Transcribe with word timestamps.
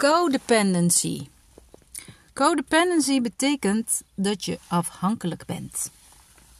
Codependency. 0.00 1.28
Codependency 2.32 3.20
betekent 3.20 4.02
dat 4.14 4.44
je 4.44 4.58
afhankelijk 4.66 5.46
bent. 5.46 5.90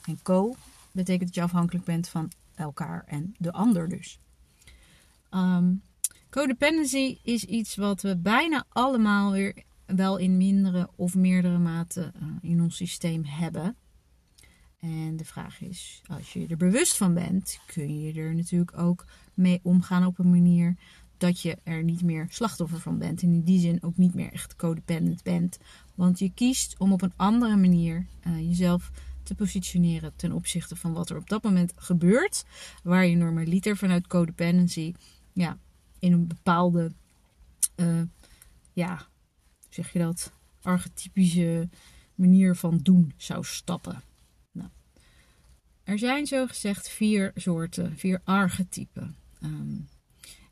En 0.05 0.19
co 0.23 0.57
betekent 0.93 1.25
dat 1.25 1.35
je 1.35 1.43
afhankelijk 1.43 1.85
bent 1.85 2.09
van 2.09 2.31
elkaar 2.55 3.05
en 3.07 3.35
de 3.39 3.53
ander 3.53 3.89
dus. 3.89 4.19
Um, 5.31 5.83
codependency 6.31 7.19
is 7.23 7.45
iets 7.45 7.77
wat 7.77 8.03
we 8.03 8.17
bijna 8.17 8.65
allemaal 8.69 9.33
weer 9.33 9.63
wel 9.87 10.17
in 10.17 10.37
mindere 10.37 10.89
of 10.97 11.15
meerdere 11.15 11.59
mate 11.59 12.13
uh, 12.23 12.29
in 12.41 12.63
ons 12.63 12.77
systeem 12.77 13.25
hebben. 13.25 13.77
En 14.81 15.17
de 15.17 15.25
vraag 15.25 15.61
is, 15.61 16.03
als 16.07 16.33
je 16.33 16.47
er 16.47 16.57
bewust 16.57 16.97
van 16.97 17.15
bent, 17.15 17.61
kun 17.67 18.01
je 18.01 18.13
er 18.21 18.35
natuurlijk 18.35 18.79
ook 18.79 19.05
mee 19.35 19.61
omgaan 19.63 20.07
op 20.07 20.19
een 20.19 20.31
manier 20.31 20.77
dat 21.21 21.41
je 21.41 21.59
er 21.63 21.83
niet 21.83 22.03
meer 22.03 22.27
slachtoffer 22.29 22.81
van 22.81 22.99
bent. 22.99 23.23
En 23.23 23.33
in 23.33 23.43
die 23.43 23.61
zin 23.61 23.83
ook 23.83 23.97
niet 23.97 24.15
meer 24.15 24.33
echt 24.33 24.57
codependent 24.57 25.23
bent. 25.23 25.59
Want 25.95 26.19
je 26.19 26.33
kiest 26.35 26.79
om 26.79 26.93
op 26.93 27.03
een 27.03 27.13
andere 27.17 27.57
manier 27.57 28.07
uh, 28.27 28.39
jezelf 28.39 28.91
te 29.23 29.35
positioneren 29.35 30.13
ten 30.17 30.33
opzichte 30.33 30.77
van 30.77 30.93
wat 30.93 31.11
er 31.11 31.17
op 31.17 31.29
dat 31.29 31.43
moment 31.43 31.73
gebeurt. 31.77 32.45
Waar 32.83 33.07
je 33.07 33.17
normaliter 33.17 33.77
vanuit 33.77 34.07
codependency 34.07 34.95
ja, 35.33 35.59
in 35.99 36.13
een 36.13 36.27
bepaalde, 36.27 36.93
uh, 37.77 38.03
ja, 38.73 39.07
zeg 39.69 39.93
je 39.93 39.99
dat, 39.99 40.33
archetypische 40.63 41.69
manier 42.15 42.57
van 42.57 42.79
doen 42.79 43.13
zou 43.17 43.45
stappen. 43.45 44.03
Nou, 44.53 44.69
er 45.83 45.99
zijn 45.99 46.27
zo 46.27 46.47
gezegd 46.47 46.89
vier 46.89 47.33
soorten, 47.35 47.97
vier 47.97 48.21
archetypen. 48.25 49.17
Um, 49.43 49.89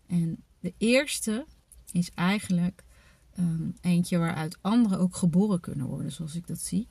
en 0.07 0.43
de 0.61 0.75
eerste 0.79 1.47
is 1.93 2.11
eigenlijk 2.15 2.85
um, 3.39 3.75
eentje 3.81 4.19
waaruit 4.19 4.59
anderen 4.61 4.99
ook 4.99 5.17
geboren 5.17 5.61
kunnen 5.61 5.87
worden, 5.87 6.13
zoals 6.13 6.35
ik 6.35 6.47
dat 6.47 6.59
zie. 6.59 6.89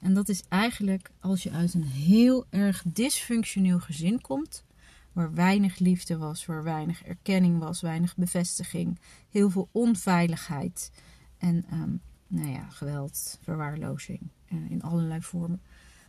En 0.00 0.14
dat 0.14 0.28
is 0.28 0.42
eigenlijk 0.48 1.10
als 1.20 1.42
je 1.42 1.50
uit 1.50 1.74
een 1.74 1.84
heel 1.84 2.46
erg 2.50 2.82
dysfunctioneel 2.86 3.80
gezin 3.80 4.20
komt, 4.20 4.64
waar 5.12 5.34
weinig 5.34 5.78
liefde 5.78 6.16
was, 6.16 6.46
waar 6.46 6.62
weinig 6.62 7.04
erkenning 7.04 7.58
was, 7.58 7.80
weinig 7.80 8.16
bevestiging, 8.16 8.98
heel 9.30 9.50
veel 9.50 9.68
onveiligheid 9.72 10.90
en 11.38 11.64
um, 11.72 12.00
nou 12.26 12.48
ja, 12.48 12.68
geweld, 12.68 13.38
verwaarlozing 13.42 14.20
uh, 14.48 14.70
in 14.70 14.82
allerlei 14.82 15.22
vormen 15.22 15.62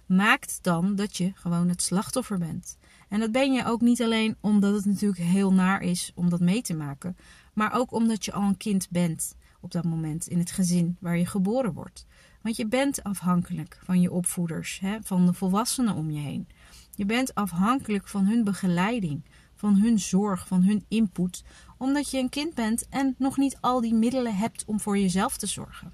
maakt 0.05 0.59
dan 0.61 0.95
dat 0.95 1.17
je 1.17 1.31
gewoon 1.35 1.69
het 1.69 1.81
slachtoffer 1.81 2.37
bent. 2.37 2.77
En 3.09 3.19
dat 3.19 3.31
ben 3.31 3.53
je 3.53 3.65
ook 3.65 3.81
niet 3.81 4.01
alleen 4.01 4.35
omdat 4.41 4.73
het 4.73 4.85
natuurlijk 4.85 5.21
heel 5.21 5.53
naar 5.53 5.81
is 5.81 6.11
om 6.15 6.29
dat 6.29 6.39
mee 6.39 6.61
te 6.61 6.75
maken, 6.75 7.17
maar 7.53 7.73
ook 7.73 7.91
omdat 7.91 8.25
je 8.25 8.31
al 8.31 8.43
een 8.43 8.57
kind 8.57 8.87
bent 8.89 9.35
op 9.59 9.71
dat 9.71 9.83
moment 9.83 10.27
in 10.27 10.39
het 10.39 10.51
gezin 10.51 10.97
waar 10.99 11.17
je 11.17 11.25
geboren 11.25 11.73
wordt. 11.73 12.05
Want 12.41 12.55
je 12.55 12.67
bent 12.67 13.03
afhankelijk 13.03 13.79
van 13.83 14.01
je 14.01 14.11
opvoeders, 14.11 14.79
hè, 14.79 14.97
van 15.01 15.25
de 15.25 15.33
volwassenen 15.33 15.95
om 15.95 16.11
je 16.11 16.19
heen. 16.19 16.47
Je 16.95 17.05
bent 17.05 17.35
afhankelijk 17.35 18.07
van 18.07 18.25
hun 18.25 18.43
begeleiding, 18.43 19.23
van 19.55 19.75
hun 19.75 19.99
zorg, 19.99 20.47
van 20.47 20.63
hun 20.63 20.85
input, 20.87 21.43
omdat 21.77 22.11
je 22.11 22.17
een 22.17 22.29
kind 22.29 22.53
bent 22.53 22.89
en 22.89 23.15
nog 23.17 23.37
niet 23.37 23.57
al 23.61 23.81
die 23.81 23.93
middelen 23.93 24.35
hebt 24.35 24.65
om 24.65 24.79
voor 24.79 24.97
jezelf 24.97 25.37
te 25.37 25.47
zorgen. 25.47 25.91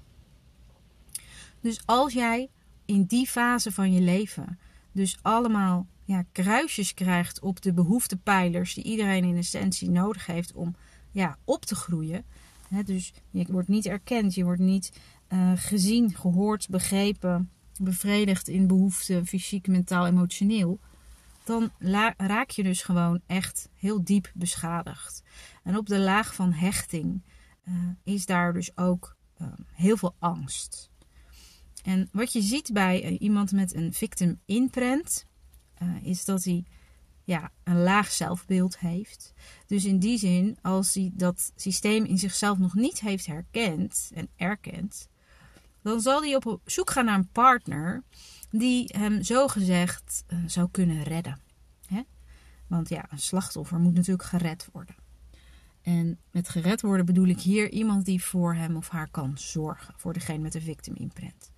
Dus 1.60 1.82
als 1.86 2.12
jij 2.12 2.50
in 2.84 3.04
die 3.04 3.26
fase 3.26 3.72
van 3.72 3.92
je 3.92 4.00
leven 4.00 4.58
dus 4.92 5.18
allemaal 5.22 5.86
ja, 6.04 6.24
kruisjes 6.32 6.94
krijgt 6.94 7.40
op 7.40 7.62
de 7.62 7.72
behoeftepijlers 7.72 8.74
die 8.74 8.84
iedereen 8.84 9.24
in 9.24 9.36
essentie 9.36 9.90
nodig 9.90 10.26
heeft 10.26 10.52
om 10.52 10.74
ja, 11.10 11.38
op 11.44 11.64
te 11.64 11.74
groeien. 11.74 12.24
dus 12.84 13.12
je 13.30 13.46
wordt 13.48 13.68
niet 13.68 13.86
erkend, 13.86 14.34
je 14.34 14.44
wordt 14.44 14.60
niet 14.60 14.92
uh, 15.28 15.52
gezien, 15.54 16.14
gehoord, 16.14 16.68
begrepen, 16.68 17.50
bevredigd 17.80 18.48
in 18.48 18.66
behoeften, 18.66 19.26
fysiek, 19.26 19.66
mentaal, 19.66 20.06
emotioneel. 20.06 20.80
Dan 21.44 21.70
raak 22.16 22.50
je 22.50 22.62
dus 22.62 22.82
gewoon 22.82 23.20
echt 23.26 23.68
heel 23.74 24.04
diep 24.04 24.30
beschadigd. 24.34 25.22
En 25.62 25.76
op 25.76 25.86
de 25.86 25.98
laag 25.98 26.34
van 26.34 26.52
hechting 26.52 27.22
uh, 27.64 27.74
is 28.02 28.26
daar 28.26 28.52
dus 28.52 28.76
ook 28.76 29.16
uh, 29.40 29.48
heel 29.72 29.96
veel 29.96 30.14
angst. 30.18 30.91
En 31.82 32.08
wat 32.12 32.32
je 32.32 32.42
ziet 32.42 32.72
bij 32.72 33.10
uh, 33.10 33.20
iemand 33.20 33.52
met 33.52 33.74
een 33.74 33.92
victim 33.92 34.40
imprint, 34.44 35.26
uh, 35.82 35.88
is 36.02 36.24
dat 36.24 36.44
hij 36.44 36.64
ja, 37.24 37.50
een 37.64 37.82
laag 37.82 38.10
zelfbeeld 38.10 38.78
heeft. 38.78 39.32
Dus 39.66 39.84
in 39.84 39.98
die 39.98 40.18
zin, 40.18 40.58
als 40.62 40.94
hij 40.94 41.10
dat 41.14 41.52
systeem 41.56 42.04
in 42.04 42.18
zichzelf 42.18 42.58
nog 42.58 42.74
niet 42.74 43.00
heeft 43.00 43.26
herkend 43.26 44.10
en 44.14 44.28
erkend, 44.36 45.08
dan 45.82 46.00
zal 46.00 46.22
hij 46.22 46.36
op 46.36 46.60
zoek 46.64 46.90
gaan 46.90 47.04
naar 47.04 47.18
een 47.18 47.28
partner 47.28 48.02
die 48.50 48.94
hem 48.96 49.22
zogezegd 49.22 50.24
uh, 50.28 50.38
zou 50.46 50.68
kunnen 50.70 51.02
redden. 51.02 51.40
Hè? 51.86 52.02
Want 52.66 52.88
ja, 52.88 53.06
een 53.10 53.18
slachtoffer 53.18 53.78
moet 53.78 53.94
natuurlijk 53.94 54.28
gered 54.28 54.68
worden. 54.72 54.94
En 55.82 56.18
met 56.30 56.48
gered 56.48 56.80
worden 56.80 57.06
bedoel 57.06 57.26
ik 57.26 57.40
hier 57.40 57.70
iemand 57.70 58.04
die 58.04 58.24
voor 58.24 58.54
hem 58.54 58.76
of 58.76 58.88
haar 58.88 59.10
kan 59.10 59.38
zorgen, 59.38 59.94
voor 59.96 60.12
degene 60.12 60.38
met 60.38 60.54
een 60.54 60.62
victim 60.62 60.94
imprint. 60.94 61.51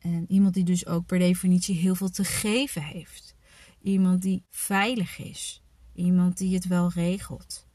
En 0.00 0.24
iemand 0.28 0.54
die 0.54 0.64
dus 0.64 0.86
ook 0.86 1.06
per 1.06 1.18
definitie 1.18 1.76
heel 1.76 1.94
veel 1.94 2.10
te 2.10 2.24
geven 2.24 2.82
heeft. 2.82 3.34
Iemand 3.82 4.22
die 4.22 4.44
veilig 4.50 5.18
is. 5.18 5.62
Iemand 5.94 6.38
die 6.38 6.54
het 6.54 6.66
wel 6.66 6.90
regelt. 6.90 7.66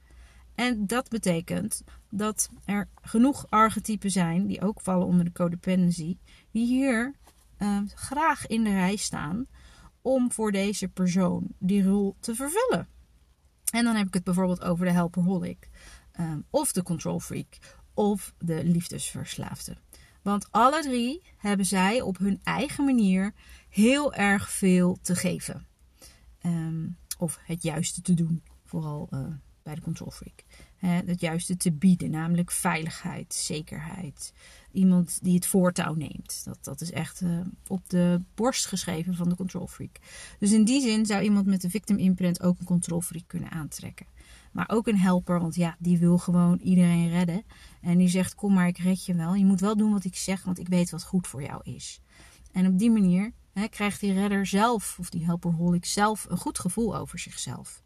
En 0.56 0.88
dat 0.88 1.09
betekent 1.09 1.84
dat 2.09 2.50
er 2.66 2.90
genoeg 3.02 3.46
archetypen 3.50 4.12
zijn, 4.12 4.47
die 4.47 4.62
ook 4.62 4.81
vallen 4.81 5.08
onder 5.08 5.25
de 5.25 5.31
codependency, 5.31 6.18
die 6.52 6.66
hier 6.66 7.16
uh, 7.59 7.80
graag 7.86 8.47
in 8.47 8.63
de 8.63 8.69
rij 8.69 8.96
staan 8.96 9.47
om 10.02 10.31
voor 10.31 10.52
deze 10.52 10.88
persoon 10.88 11.47
die 11.59 11.84
rol 11.84 12.16
te 12.19 12.36
vervullen. 12.36 12.88
En 13.72 13.84
dan 13.84 13.96
heb 13.96 14.07
ik 14.07 14.13
het 14.13 14.24
bijvoorbeeld 14.24 14.63
over 14.63 14.86
de 14.86 14.92
helperholic, 14.92 15.69
um, 16.19 16.46
of 16.50 16.72
de 16.72 16.84
control 16.84 17.19
freak, 17.19 17.57
of 17.94 18.34
de 18.38 18.63
liefdesverslaafde. 18.63 19.78
Want 20.25 20.52
alle 20.52 20.81
drie 20.81 21.22
hebben 21.38 21.66
zij 21.66 22.02
op 22.02 22.18
hun 22.18 22.40
eigen 22.44 22.86
manier 22.86 23.34
heel 23.69 24.13
erg 24.13 24.52
veel 24.52 24.97
te 25.02 25.16
geven. 25.16 25.66
Um, 26.46 26.97
of 27.18 27.40
het 27.44 27.63
juiste 27.63 28.02
te 28.02 28.13
doen, 28.13 28.44
vooral 28.63 29.09
uh, 29.12 29.19
bij 29.63 29.75
de 29.75 29.81
control 29.81 30.12
freak. 30.12 30.44
het 31.06 31.22
juiste 31.22 31.58
te 31.58 31.72
bieden, 31.72 32.09
namelijk 32.09 32.52
veiligheid, 32.52 33.34
zekerheid. 33.34 34.34
Iemand 34.72 35.19
die 35.24 35.36
het 35.36 35.46
voortouw 35.46 35.94
neemt. 35.94 36.42
Dat, 36.44 36.57
dat 36.62 36.81
is 36.81 36.92
echt 36.92 37.22
uh, 37.22 37.40
op 37.68 37.90
de 37.90 38.22
borst 38.36 38.66
geschreven 38.66 39.16
van 39.16 39.30
de 39.30 39.36
control 39.36 39.68
freak. 39.68 39.97
Dus 40.40 40.52
in 40.52 40.66
die 40.66 40.81
zin 40.81 41.06
zou 41.06 41.24
iemand 41.24 41.46
met 41.46 41.62
de 41.62 41.69
victim 41.69 41.97
imprint 41.97 42.42
ook 42.42 42.59
een 42.59 42.66
control 42.66 43.02
freak 43.02 43.28
kunnen 43.28 43.52
aantrekken. 43.52 44.06
Maar 44.55 44.69
ook 44.69 44.88
een 44.88 44.97
helper, 44.97 45.39
want 45.39 45.55
ja, 45.55 45.75
die 45.79 45.97
wil 45.97 46.17
gewoon 46.17 46.57
iedereen 46.57 47.09
redden. 47.09 47.43
En 47.81 47.97
die 47.97 48.07
zegt: 48.07 48.35
Kom 48.35 48.53
maar, 48.53 48.67
ik 48.67 48.77
red 48.77 49.05
je 49.05 49.13
wel. 49.13 49.33
Je 49.33 49.45
moet 49.45 49.59
wel 49.59 49.77
doen 49.77 49.91
wat 49.91 50.03
ik 50.03 50.16
zeg, 50.16 50.43
want 50.43 50.59
ik 50.59 50.67
weet 50.67 50.89
wat 50.89 51.03
goed 51.03 51.27
voor 51.27 51.43
jou 51.43 51.61
is. 51.63 52.01
En 52.51 52.67
op 52.67 52.79
die 52.79 52.91
manier 52.91 53.31
hè, 53.53 53.67
krijgt 53.67 53.99
die 53.99 54.13
redder 54.13 54.45
zelf, 54.45 54.97
of 54.99 55.09
die 55.09 55.25
helperholic 55.25 55.85
zelf, 55.85 56.25
een 56.29 56.38
goed 56.38 56.59
gevoel 56.59 56.95
over 56.95 57.19
zichzelf. 57.19 57.83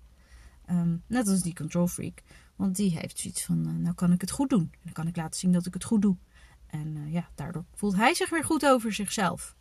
Um, 0.70 1.04
net 1.08 1.28
als 1.28 1.42
die 1.42 1.54
control 1.54 1.88
freak. 1.88 2.22
Want 2.56 2.76
die 2.76 2.98
heeft 3.00 3.20
zoiets 3.20 3.46
van: 3.46 3.68
uh, 3.68 3.74
Nou 3.76 3.96
kan 3.96 4.12
ik 4.12 4.22
het 4.22 4.32
goed 4.32 4.50
doen. 4.50 4.72
Dan 4.84 4.94
kan 4.94 5.08
ik 5.08 5.16
laten 5.16 5.40
zien 5.40 5.52
dat 5.52 5.66
ik 5.66 5.74
het 5.74 5.84
goed 5.84 6.02
doe. 6.02 6.18
En 6.68 6.96
uh, 6.96 7.14
ja, 7.14 7.30
daardoor 7.36 7.66
voelt 7.74 7.96
hij 7.96 8.14
zich 8.14 8.30
weer 8.30 8.44
goed 8.44 8.66
over 8.66 8.94
zichzelf. 8.94 9.56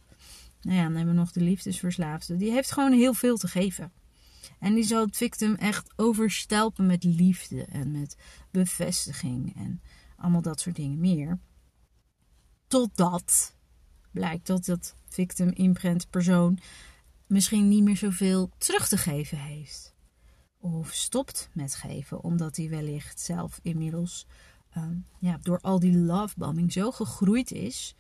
Nou 0.60 0.76
ja, 0.76 0.82
dan 0.82 0.94
hebben 0.94 1.14
we 1.14 1.20
nog 1.20 1.32
de 1.32 1.41
liefdesverslaafde. 1.41 2.36
Die 2.36 2.50
heeft 2.50 2.72
gewoon 2.72 2.92
heel 2.92 3.14
veel 3.14 3.36
te 3.36 3.48
geven. 3.48 3.92
En 4.59 4.75
die 4.75 4.84
zal 4.84 5.06
het 5.06 5.16
victim 5.16 5.54
echt 5.54 5.92
overstelpen 5.97 6.86
met 6.86 7.04
liefde 7.04 7.64
en 7.64 7.91
met 7.91 8.16
bevestiging 8.50 9.56
en 9.56 9.82
allemaal 10.16 10.42
dat 10.42 10.60
soort 10.60 10.77
dingen 10.77 10.98
meer. 10.98 11.39
Totdat 12.66 13.56
blijkt 14.10 14.47
dat 14.47 14.65
dat 14.65 14.97
victim 15.09 15.48
imprint 15.48 16.10
persoon 16.10 16.59
misschien 17.27 17.68
niet 17.68 17.83
meer 17.83 17.97
zoveel 17.97 18.50
terug 18.59 18.89
te 18.89 18.97
geven 18.97 19.39
heeft. 19.39 19.95
Of 20.59 20.92
stopt 20.92 21.50
met 21.53 21.74
geven, 21.74 22.22
omdat 22.22 22.56
hij 22.56 22.68
wellicht 22.68 23.21
zelf 23.21 23.60
inmiddels 23.62 24.27
um, 24.77 25.06
ja, 25.18 25.39
door 25.42 25.60
al 25.60 25.78
die 25.78 25.97
lovebombing 25.97 26.72
zo 26.72 26.91
gegroeid 26.91 27.50
is 27.53 27.95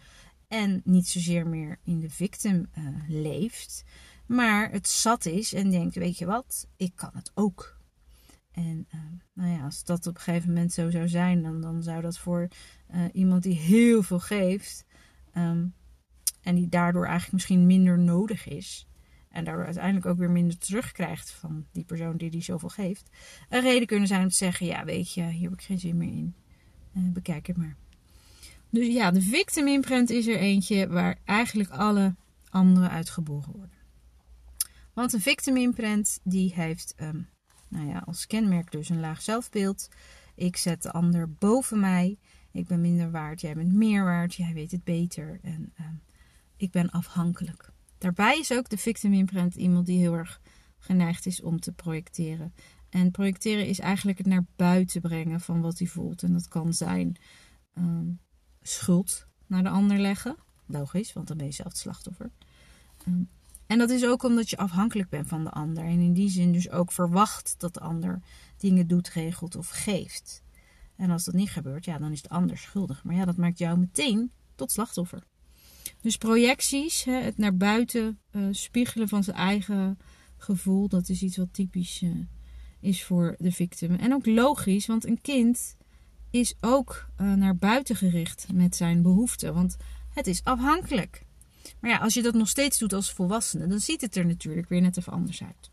en 0.48 0.80
niet 0.84 1.08
zozeer 1.08 1.46
meer 1.46 1.78
in 1.84 2.00
de 2.00 2.10
victim 2.10 2.68
uh, 2.78 2.88
leeft, 3.08 3.84
maar 4.28 4.70
het 4.70 4.88
zat 4.88 5.26
is 5.26 5.54
en 5.54 5.70
denkt: 5.70 5.94
weet 5.94 6.18
je 6.18 6.26
wat, 6.26 6.68
ik 6.76 6.92
kan 6.94 7.10
het 7.12 7.30
ook. 7.34 7.76
En 8.52 8.86
uh, 8.94 9.00
nou 9.34 9.50
ja, 9.50 9.64
als 9.64 9.84
dat 9.84 10.06
op 10.06 10.14
een 10.14 10.20
gegeven 10.20 10.48
moment 10.48 10.72
zo 10.72 10.90
zou 10.90 11.08
zijn, 11.08 11.42
dan, 11.42 11.60
dan 11.60 11.82
zou 11.82 12.00
dat 12.00 12.18
voor 12.18 12.48
uh, 12.94 13.04
iemand 13.12 13.42
die 13.42 13.58
heel 13.58 14.02
veel 14.02 14.18
geeft 14.18 14.84
um, 15.34 15.74
en 16.42 16.54
die 16.54 16.68
daardoor 16.68 17.04
eigenlijk 17.04 17.32
misschien 17.32 17.66
minder 17.66 17.98
nodig 17.98 18.48
is. 18.48 18.86
En 19.28 19.44
daardoor 19.44 19.64
uiteindelijk 19.64 20.06
ook 20.06 20.18
weer 20.18 20.30
minder 20.30 20.58
terugkrijgt 20.58 21.30
van 21.30 21.66
die 21.72 21.84
persoon 21.84 22.16
die 22.16 22.30
die 22.30 22.42
zoveel 22.42 22.68
geeft. 22.68 23.10
Een 23.48 23.60
reden 23.60 23.86
kunnen 23.86 24.08
zijn 24.08 24.22
om 24.22 24.28
te 24.28 24.36
zeggen: 24.36 24.66
ja, 24.66 24.84
weet 24.84 25.12
je, 25.12 25.22
hier 25.22 25.50
heb 25.50 25.58
ik 25.58 25.64
geen 25.64 25.78
zin 25.78 25.96
meer 25.96 26.12
in. 26.12 26.34
Uh, 26.96 27.12
bekijk 27.12 27.46
het 27.46 27.56
maar. 27.56 27.76
Dus 28.70 28.86
ja, 28.86 29.10
de 29.10 29.22
victim 29.22 29.68
imprint 29.68 30.10
is 30.10 30.26
er 30.26 30.38
eentje 30.38 30.88
waar 30.88 31.18
eigenlijk 31.24 31.70
alle 31.70 32.14
anderen 32.50 32.90
uit 32.90 33.10
geboren 33.10 33.52
worden. 33.52 33.77
Want 34.98 35.12
een 35.12 35.20
victim 35.20 35.56
imprint 35.56 36.20
die 36.22 36.54
heeft 36.54 36.94
um, 37.00 37.28
nou 37.68 37.88
ja, 37.88 37.98
als 37.98 38.26
kenmerk 38.26 38.70
dus 38.70 38.88
een 38.88 39.00
laag 39.00 39.22
zelfbeeld. 39.22 39.88
Ik 40.34 40.56
zet 40.56 40.82
de 40.82 40.90
ander 40.92 41.32
boven 41.32 41.80
mij. 41.80 42.18
Ik 42.52 42.66
ben 42.66 42.80
minder 42.80 43.10
waard, 43.10 43.40
jij 43.40 43.54
bent 43.54 43.72
meer 43.72 44.04
waard, 44.04 44.34
jij 44.34 44.52
weet 44.52 44.70
het 44.70 44.84
beter. 44.84 45.38
En 45.42 45.72
um, 45.80 46.02
ik 46.56 46.70
ben 46.70 46.90
afhankelijk. 46.90 47.70
Daarbij 47.98 48.38
is 48.38 48.52
ook 48.52 48.68
de 48.68 48.78
victim 48.78 49.12
imprint 49.12 49.54
iemand 49.54 49.86
die 49.86 49.98
heel 49.98 50.14
erg 50.14 50.40
geneigd 50.78 51.26
is 51.26 51.42
om 51.42 51.60
te 51.60 51.72
projecteren. 51.72 52.54
En 52.88 53.10
projecteren 53.10 53.66
is 53.66 53.78
eigenlijk 53.78 54.18
het 54.18 54.26
naar 54.26 54.46
buiten 54.56 55.00
brengen 55.00 55.40
van 55.40 55.60
wat 55.60 55.78
hij 55.78 55.88
voelt. 55.88 56.22
En 56.22 56.32
dat 56.32 56.48
kan 56.48 56.72
zijn 56.74 57.16
um, 57.74 58.20
schuld 58.62 59.26
naar 59.46 59.62
de 59.62 59.68
ander 59.68 59.98
leggen. 59.98 60.36
Logisch, 60.66 61.12
want 61.12 61.28
dan 61.28 61.36
ben 61.36 61.46
je 61.46 61.52
zelf 61.52 61.68
het 61.68 61.78
slachtoffer. 61.78 62.30
En 63.68 63.78
dat 63.78 63.90
is 63.90 64.04
ook 64.04 64.22
omdat 64.22 64.50
je 64.50 64.56
afhankelijk 64.56 65.08
bent 65.08 65.28
van 65.28 65.44
de 65.44 65.50
ander. 65.50 65.84
En 65.84 66.00
in 66.00 66.12
die 66.12 66.30
zin 66.30 66.52
dus 66.52 66.70
ook 66.70 66.92
verwacht 66.92 67.54
dat 67.58 67.74
de 67.74 67.80
ander 67.80 68.20
dingen 68.56 68.86
doet, 68.86 69.08
regelt 69.08 69.56
of 69.56 69.68
geeft. 69.68 70.42
En 70.96 71.10
als 71.10 71.24
dat 71.24 71.34
niet 71.34 71.50
gebeurt, 71.50 71.84
ja, 71.84 71.98
dan 71.98 72.12
is 72.12 72.22
de 72.22 72.28
ander 72.28 72.58
schuldig. 72.58 73.04
Maar 73.04 73.14
ja, 73.14 73.24
dat 73.24 73.36
maakt 73.36 73.58
jou 73.58 73.78
meteen 73.78 74.30
tot 74.54 74.72
slachtoffer. 74.72 75.22
Dus 76.00 76.16
projecties, 76.16 77.04
het 77.04 77.38
naar 77.38 77.56
buiten 77.56 78.18
uh, 78.32 78.48
spiegelen 78.50 79.08
van 79.08 79.24
zijn 79.24 79.36
eigen 79.36 79.98
gevoel, 80.36 80.88
dat 80.88 81.08
is 81.08 81.22
iets 81.22 81.36
wat 81.36 81.52
typisch 81.52 82.02
uh, 82.02 82.12
is 82.80 83.04
voor 83.04 83.34
de 83.38 83.52
victim. 83.52 83.94
En 83.94 84.14
ook 84.14 84.26
logisch, 84.26 84.86
want 84.86 85.06
een 85.06 85.20
kind 85.20 85.76
is 86.30 86.54
ook 86.60 87.08
uh, 87.20 87.32
naar 87.32 87.56
buiten 87.56 87.96
gericht 87.96 88.46
met 88.52 88.76
zijn 88.76 89.02
behoeften. 89.02 89.54
Want 89.54 89.76
het 90.14 90.26
is 90.26 90.44
afhankelijk. 90.44 91.26
Maar 91.80 91.90
ja, 91.90 91.98
als 91.98 92.14
je 92.14 92.22
dat 92.22 92.34
nog 92.34 92.48
steeds 92.48 92.78
doet 92.78 92.92
als 92.92 93.12
volwassene, 93.12 93.66
dan 93.66 93.80
ziet 93.80 94.00
het 94.00 94.16
er 94.16 94.26
natuurlijk 94.26 94.68
weer 94.68 94.80
net 94.80 94.96
even 94.96 95.12
anders 95.12 95.42
uit. 95.42 95.70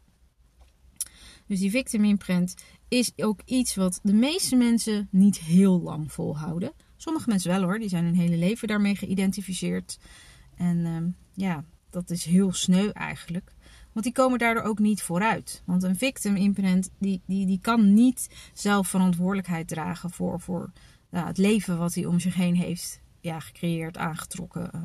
Dus 1.48 1.60
die 1.60 1.70
victim 1.70 2.06
imprint 2.06 2.56
is 2.88 3.12
ook 3.16 3.42
iets 3.46 3.76
wat 3.76 4.00
de 4.04 4.14
meeste 4.14 4.56
mensen 4.56 5.08
niet 5.12 5.38
heel 5.38 5.82
lang 5.82 6.12
volhouden. 6.12 6.74
Sommige 6.96 7.30
mensen 7.30 7.52
wel 7.52 7.62
hoor, 7.62 7.80
die 7.80 7.90
zijn 7.90 8.04
hun 8.04 8.16
hele 8.16 8.38
leven 8.38 8.68
daarmee 8.68 8.96
geïdentificeerd. 8.96 10.00
En 10.56 10.78
uh, 10.78 10.98
ja, 11.34 11.64
dat 11.90 12.10
is 12.10 12.26
heel 12.26 12.54
sneu 12.54 12.90
eigenlijk. 12.90 13.54
Want 13.92 14.06
die 14.06 14.16
komen 14.16 14.40
daardoor 14.40 14.64
ook 14.64 14.80
niet 14.80 15.02
vooruit. 15.02 15.62
Want 15.66 15.84
een 15.84 15.96
victim 15.98 16.36
imprint, 16.36 16.90
die, 17.00 17.22
die, 17.26 17.46
die 17.46 17.60
kan 17.62 17.94
niet 17.94 18.30
zelf 18.54 18.88
verantwoordelijkheid 18.88 19.68
dragen 19.68 20.12
voor, 20.12 20.40
voor 20.40 20.72
het 21.10 21.38
leven 21.38 21.78
wat 21.78 21.94
hij 21.94 22.06
om 22.06 22.20
zich 22.20 22.36
heen 22.36 22.56
heeft 22.56 23.02
ja, 23.20 23.40
gecreëerd, 23.40 23.98
aangetrokken. 23.98 24.70
Uh, 24.76 24.82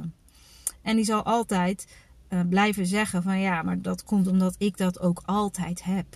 en 0.83 0.97
die 0.97 1.05
zal 1.05 1.25
altijd 1.25 1.97
uh, 2.29 2.41
blijven 2.49 2.87
zeggen 2.87 3.23
van 3.23 3.41
ja, 3.41 3.63
maar 3.63 3.83
dat 3.83 4.05
komt 4.05 4.27
omdat 4.27 4.55
ik 4.59 4.77
dat 4.77 5.01
ook 5.01 5.23
altijd 5.25 5.85
heb. 5.85 6.07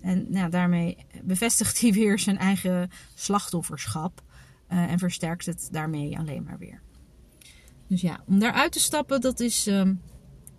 En 0.00 0.26
nou, 0.28 0.50
daarmee 0.50 0.96
bevestigt 1.22 1.80
hij 1.80 1.92
weer 1.92 2.18
zijn 2.18 2.38
eigen 2.38 2.90
slachtofferschap. 3.14 4.22
Uh, 4.72 4.90
en 4.90 4.98
versterkt 4.98 5.46
het 5.46 5.68
daarmee 5.70 6.18
alleen 6.18 6.42
maar 6.42 6.58
weer. 6.58 6.80
Dus 7.88 8.00
ja, 8.00 8.20
om 8.26 8.38
daaruit 8.38 8.72
te 8.72 8.80
stappen, 8.80 9.20
dat 9.20 9.40
is, 9.40 9.66
uh, 9.66 9.90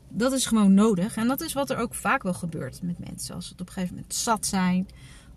dat 0.10 0.32
is 0.34 0.46
gewoon 0.46 0.74
nodig. 0.74 1.16
En 1.16 1.28
dat 1.28 1.42
is 1.42 1.54
wat 1.54 1.70
er 1.70 1.78
ook 1.78 1.94
vaak 1.94 2.24
wel 2.24 2.34
gebeurt 2.34 2.82
met 2.82 3.10
mensen. 3.10 3.36
Als 3.36 3.48
ze 3.48 3.54
op 3.54 3.60
een 3.60 3.68
gegeven 3.68 3.96
moment 3.96 4.14
zat 4.14 4.46
zijn. 4.46 4.88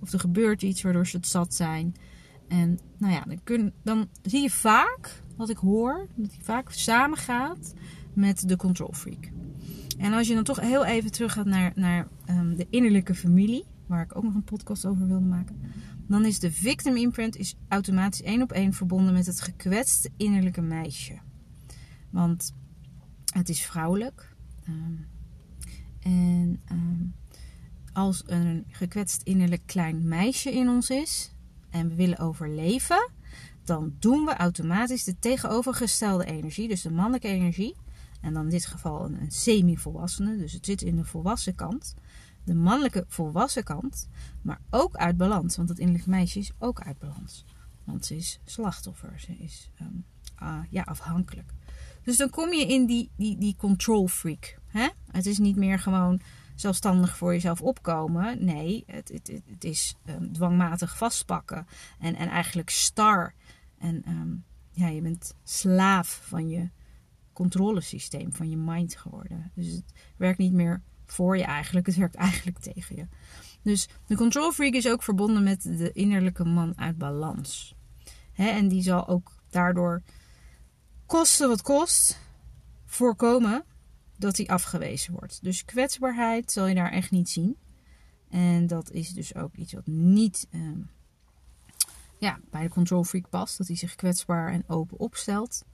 Of 0.01 0.13
er 0.13 0.21
gebeurt 0.21 0.63
iets 0.63 0.83
waardoor 0.83 1.07
ze 1.07 1.17
het 1.17 1.27
zat 1.27 1.55
zijn. 1.55 1.95
En 2.49 2.79
nou 2.99 3.13
ja, 3.13 3.23
dan, 3.27 3.41
kun, 3.45 3.73
dan 3.83 4.09
zie 4.23 4.43
je 4.43 4.51
vaak 4.51 5.23
wat 5.41 5.51
ik 5.51 5.57
hoor, 5.57 6.07
dat 6.15 6.31
hij 6.31 6.45
vaak 6.45 6.71
samengaat 6.71 7.75
met 8.13 8.49
de 8.49 8.57
control 8.57 8.93
freak. 8.93 9.31
En 9.99 10.13
als 10.13 10.29
je 10.29 10.35
dan 10.35 10.45
toch 10.45 10.61
heel 10.61 10.85
even 10.85 11.11
terug 11.11 11.33
gaat 11.33 11.47
naar, 11.47 11.73
naar 11.75 12.09
um, 12.31 12.57
de 12.57 12.67
innerlijke 12.71 13.15
familie, 13.15 13.65
waar 13.87 14.03
ik 14.03 14.17
ook 14.17 14.23
nog 14.23 14.35
een 14.35 14.45
podcast 14.45 14.87
over 14.87 15.07
wilde 15.07 15.27
maken, 15.27 15.61
dan 16.07 16.25
is 16.25 16.39
de 16.39 16.53
victim 16.53 16.97
imprint 16.97 17.37
is 17.37 17.57
automatisch 17.69 18.23
één 18.23 18.43
op 18.43 18.53
één 18.53 18.73
verbonden 18.73 19.13
met 19.13 19.27
het 19.27 19.41
gekwetste 19.41 20.11
innerlijke 20.17 20.61
meisje. 20.61 21.19
Want 22.11 22.55
het 23.33 23.49
is 23.49 23.61
vrouwelijk. 23.61 24.37
Um, 24.69 25.07
en 26.01 26.61
um, 26.73 27.15
als 27.93 28.23
een 28.27 28.65
gekwetst 28.69 29.23
innerlijk 29.23 29.63
klein 29.67 30.09
meisje 30.09 30.53
in 30.53 30.69
ons 30.69 30.91
is 30.91 31.35
en 31.71 31.89
we 31.89 31.95
willen 31.95 32.19
overleven, 32.19 33.11
dan 33.71 33.97
doen 33.99 34.25
we 34.25 34.35
automatisch 34.35 35.05
de 35.05 35.19
tegenovergestelde 35.19 36.25
energie, 36.25 36.69
dus 36.69 36.83
de 36.83 36.91
mannelijke 36.91 37.29
energie. 37.29 37.77
En 38.21 38.35
dan 38.35 38.43
in 38.43 38.51
dit 38.51 38.67
geval 38.67 39.05
een, 39.05 39.21
een 39.21 39.31
semi-volwassene, 39.31 40.37
dus 40.37 40.53
het 40.53 40.67
zit 40.67 40.83
in 40.83 40.97
de 40.97 41.05
volwassen 41.05 41.55
kant. 41.55 41.95
De 42.45 42.55
mannelijke 42.55 43.05
volwassen 43.09 43.65
kant, 43.65 44.09
maar 44.43 44.61
ook 44.71 44.97
uit 44.97 45.17
balans, 45.17 45.57
want 45.57 45.69
het 45.69 45.79
innerlijk 45.79 46.07
meisje 46.07 46.39
is 46.39 46.53
ook 46.59 46.81
uit 46.81 46.99
balans. 46.99 47.45
Want 47.85 48.07
ze 48.07 48.17
is 48.17 48.41
slachtoffer, 48.45 49.21
ze 49.21 49.37
is 49.39 49.71
um, 49.81 50.05
uh, 50.43 50.59
ja, 50.71 50.83
afhankelijk. 50.83 51.51
Dus 52.03 52.17
dan 52.17 52.31
kom 52.31 52.53
je 52.53 52.67
in 52.67 52.87
die, 52.87 53.11
die, 53.17 53.39
die 53.39 53.57
control 53.57 54.09
freak. 54.09 54.59
Hè? 54.67 54.89
Het 55.11 55.27
is 55.27 55.39
niet 55.39 55.57
meer 55.57 55.79
gewoon 55.79 56.21
zelfstandig 56.55 57.17
voor 57.17 57.33
jezelf 57.33 57.61
opkomen. 57.61 58.45
Nee, 58.45 58.85
het, 58.87 59.09
het, 59.09 59.43
het 59.47 59.65
is 59.65 59.95
um, 60.05 60.33
dwangmatig 60.33 60.97
vastpakken. 60.97 61.67
En, 61.99 62.15
en 62.15 62.29
eigenlijk 62.29 62.71
star 62.71 63.35
en 63.81 64.03
um, 64.09 64.45
ja, 64.71 64.89
je 64.89 65.01
bent 65.01 65.35
slaaf 65.45 66.21
van 66.27 66.49
je 66.49 66.71
controlesysteem, 67.33 68.33
van 68.33 68.51
je 68.51 68.57
mind 68.57 68.97
geworden. 68.97 69.51
Dus 69.55 69.67
het 69.67 69.93
werkt 70.17 70.39
niet 70.39 70.53
meer 70.53 70.83
voor 71.07 71.37
je 71.37 71.45
eigenlijk, 71.45 71.87
het 71.87 71.97
werkt 71.97 72.15
eigenlijk 72.15 72.59
tegen 72.59 72.97
je. 72.97 73.07
Dus 73.63 73.89
de 74.07 74.17
control 74.17 74.53
freak 74.53 74.73
is 74.73 74.89
ook 74.89 75.03
verbonden 75.03 75.43
met 75.43 75.63
de 75.63 75.93
innerlijke 75.93 76.45
man 76.45 76.79
uit 76.79 76.99
balans. 76.99 77.75
En 78.33 78.69
die 78.69 78.83
zal 78.83 79.09
ook 79.09 79.33
daardoor 79.51 80.03
kosten 81.07 81.49
wat 81.49 81.63
kost 81.63 82.19
voorkomen 82.87 83.65
dat 84.17 84.37
hij 84.37 84.47
afgewezen 84.47 85.13
wordt. 85.13 85.43
Dus 85.43 85.65
kwetsbaarheid 85.65 86.53
zal 86.53 86.67
je 86.67 86.75
daar 86.75 86.93
echt 86.93 87.11
niet 87.11 87.29
zien. 87.29 87.57
En 88.29 88.67
dat 88.67 88.91
is 88.91 89.13
dus 89.13 89.35
ook 89.35 89.55
iets 89.55 89.73
wat 89.73 89.87
niet 89.87 90.49
um, 90.51 90.91
ja, 92.21 92.41
bij 92.51 92.63
de 92.63 92.69
control 92.69 93.05
freak 93.05 93.29
past. 93.29 93.59
Dat 93.59 93.67
hij 93.67 93.77
zich 93.77 93.95
kwetsbaar 93.95 94.53
en 94.53 94.65
open 94.67 94.99
opstelt. 94.99 95.65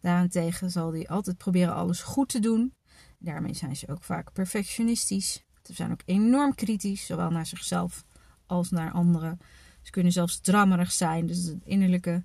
Daarentegen 0.00 0.70
zal 0.70 0.92
hij 0.92 1.08
altijd 1.08 1.36
proberen 1.36 1.74
alles 1.74 2.02
goed 2.02 2.28
te 2.28 2.40
doen. 2.40 2.74
Daarmee 3.18 3.54
zijn 3.54 3.76
ze 3.76 3.88
ook 3.88 4.04
vaak 4.04 4.32
perfectionistisch. 4.32 5.44
Ze 5.62 5.74
zijn 5.74 5.92
ook 5.92 6.02
enorm 6.04 6.54
kritisch, 6.54 7.06
zowel 7.06 7.30
naar 7.30 7.46
zichzelf 7.46 8.04
als 8.46 8.70
naar 8.70 8.92
anderen. 8.92 9.38
Ze 9.82 9.90
kunnen 9.90 10.12
zelfs 10.12 10.40
drammerig 10.40 10.92
zijn. 10.92 11.26
Dus 11.26 11.44
het 11.44 11.64
innerlijke 11.64 12.24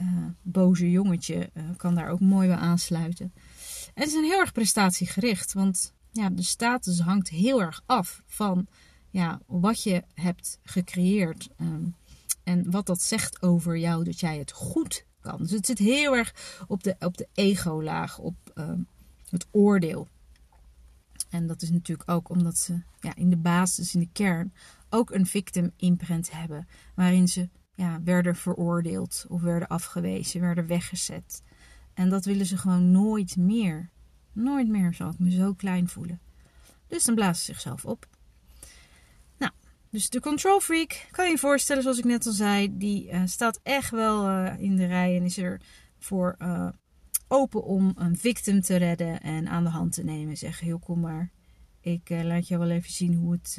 uh, 0.00 0.06
boze 0.42 0.90
jongetje 0.90 1.50
uh, 1.54 1.64
kan 1.76 1.94
daar 1.94 2.08
ook 2.08 2.20
mooi 2.20 2.48
bij 2.48 2.56
aansluiten. 2.56 3.32
En 3.94 4.04
ze 4.04 4.10
zijn 4.10 4.24
heel 4.24 4.40
erg 4.40 4.52
prestatiegericht. 4.52 5.52
Want 5.52 5.94
ja, 6.10 6.30
de 6.30 6.42
status 6.42 7.00
hangt 7.00 7.28
heel 7.28 7.60
erg 7.60 7.82
af 7.86 8.22
van 8.26 8.66
ja, 9.10 9.40
wat 9.46 9.82
je 9.82 10.04
hebt 10.14 10.58
gecreëerd. 10.62 11.48
Um, 11.60 11.94
en 12.44 12.70
wat 12.70 12.86
dat 12.86 13.02
zegt 13.02 13.42
over 13.42 13.78
jou, 13.78 14.04
dat 14.04 14.20
jij 14.20 14.38
het 14.38 14.52
goed 14.52 15.06
kan. 15.20 15.38
Dus 15.38 15.50
het 15.50 15.66
zit 15.66 15.78
heel 15.78 16.16
erg 16.16 16.62
op 16.66 16.82
de, 16.82 16.96
op 16.98 17.16
de 17.16 17.28
ego-laag, 17.34 18.18
op 18.18 18.34
uh, 18.54 18.72
het 19.28 19.46
oordeel. 19.50 20.08
En 21.30 21.46
dat 21.46 21.62
is 21.62 21.70
natuurlijk 21.70 22.10
ook 22.10 22.28
omdat 22.28 22.58
ze 22.58 22.80
ja, 23.00 23.14
in 23.14 23.30
de 23.30 23.36
basis, 23.36 23.94
in 23.94 24.00
de 24.00 24.08
kern, 24.12 24.52
ook 24.88 25.10
een 25.10 25.26
victim 25.26 25.72
imprint 25.76 26.30
hebben. 26.30 26.68
Waarin 26.94 27.28
ze 27.28 27.48
ja, 27.74 28.00
werden 28.02 28.36
veroordeeld 28.36 29.24
of 29.28 29.42
werden 29.42 29.68
afgewezen, 29.68 30.40
werden 30.40 30.66
weggezet. 30.66 31.42
En 31.94 32.08
dat 32.08 32.24
willen 32.24 32.46
ze 32.46 32.56
gewoon 32.56 32.90
nooit 32.90 33.36
meer. 33.36 33.90
Nooit 34.32 34.68
meer 34.68 34.94
zal 34.94 35.10
ik 35.10 35.18
me 35.18 35.30
zo 35.30 35.54
klein 35.54 35.88
voelen. 35.88 36.20
Dus 36.86 37.04
dan 37.04 37.14
blazen 37.14 37.44
ze 37.44 37.52
zichzelf 37.52 37.84
op. 37.84 38.06
Dus 39.90 40.10
de 40.10 40.20
control 40.20 40.60
freak, 40.60 41.06
kan 41.10 41.24
je 41.24 41.30
je 41.30 41.38
voorstellen, 41.38 41.82
zoals 41.82 41.98
ik 41.98 42.04
net 42.04 42.26
al 42.26 42.32
zei, 42.32 42.76
die 42.78 43.10
uh, 43.10 43.22
staat 43.24 43.60
echt 43.62 43.90
wel 43.90 44.28
uh, 44.28 44.58
in 44.58 44.76
de 44.76 44.86
rij 44.86 45.16
en 45.16 45.24
is 45.24 45.38
er 45.38 45.60
voor 45.98 46.36
uh, 46.38 46.68
open 47.28 47.64
om 47.64 47.92
een 47.96 48.16
victim 48.16 48.60
te 48.60 48.76
redden 48.76 49.20
en 49.20 49.48
aan 49.48 49.64
de 49.64 49.70
hand 49.70 49.92
te 49.92 50.04
nemen. 50.04 50.36
Zeggen, 50.36 50.66
heel 50.66 50.78
kom 50.78 51.00
maar, 51.00 51.30
ik 51.80 52.08
laat 52.08 52.48
je 52.48 52.58
wel 52.58 52.70
even 52.70 52.92
zien 52.92 53.14
hoe 53.14 53.32
het, 53.32 53.58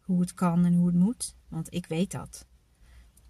hoe 0.00 0.20
het 0.20 0.34
kan 0.34 0.64
en 0.64 0.74
hoe 0.74 0.86
het 0.86 0.96
moet, 0.96 1.36
want 1.48 1.74
ik 1.74 1.86
weet 1.86 2.10
dat. 2.10 2.46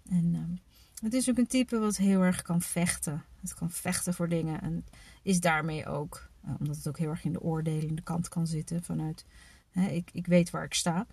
En 0.09 0.35
ehm, 0.35 0.55
het 1.03 1.13
is 1.13 1.29
ook 1.29 1.37
een 1.37 1.47
type 1.47 1.79
wat 1.79 1.97
heel 1.97 2.21
erg 2.21 2.41
kan 2.41 2.61
vechten. 2.61 3.23
Het 3.41 3.53
kan 3.53 3.71
vechten 3.71 4.13
voor 4.13 4.29
dingen 4.29 4.61
en 4.61 4.85
is 5.23 5.39
daarmee 5.39 5.85
ook, 5.85 6.29
omdat 6.59 6.75
het 6.75 6.87
ook 6.87 6.97
heel 6.97 7.09
erg 7.09 7.23
in 7.23 7.33
de 7.33 7.41
oordelende 7.41 8.01
kant 8.01 8.27
kan 8.27 8.47
zitten 8.47 8.83
vanuit, 8.83 9.25
ik, 9.89 10.09
ik 10.13 10.27
weet 10.27 10.49
waar 10.49 10.63
ik 10.63 10.73
sta 10.73 11.07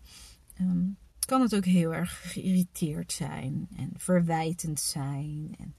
um, 0.60 0.96
kan 1.26 1.40
het 1.40 1.54
ook 1.54 1.64
heel 1.64 1.94
erg 1.94 2.32
geïrriteerd 2.32 3.12
zijn 3.12 3.68
en 3.76 3.90
verwijtend 3.96 4.80
zijn. 4.80 5.54
En 5.58 5.74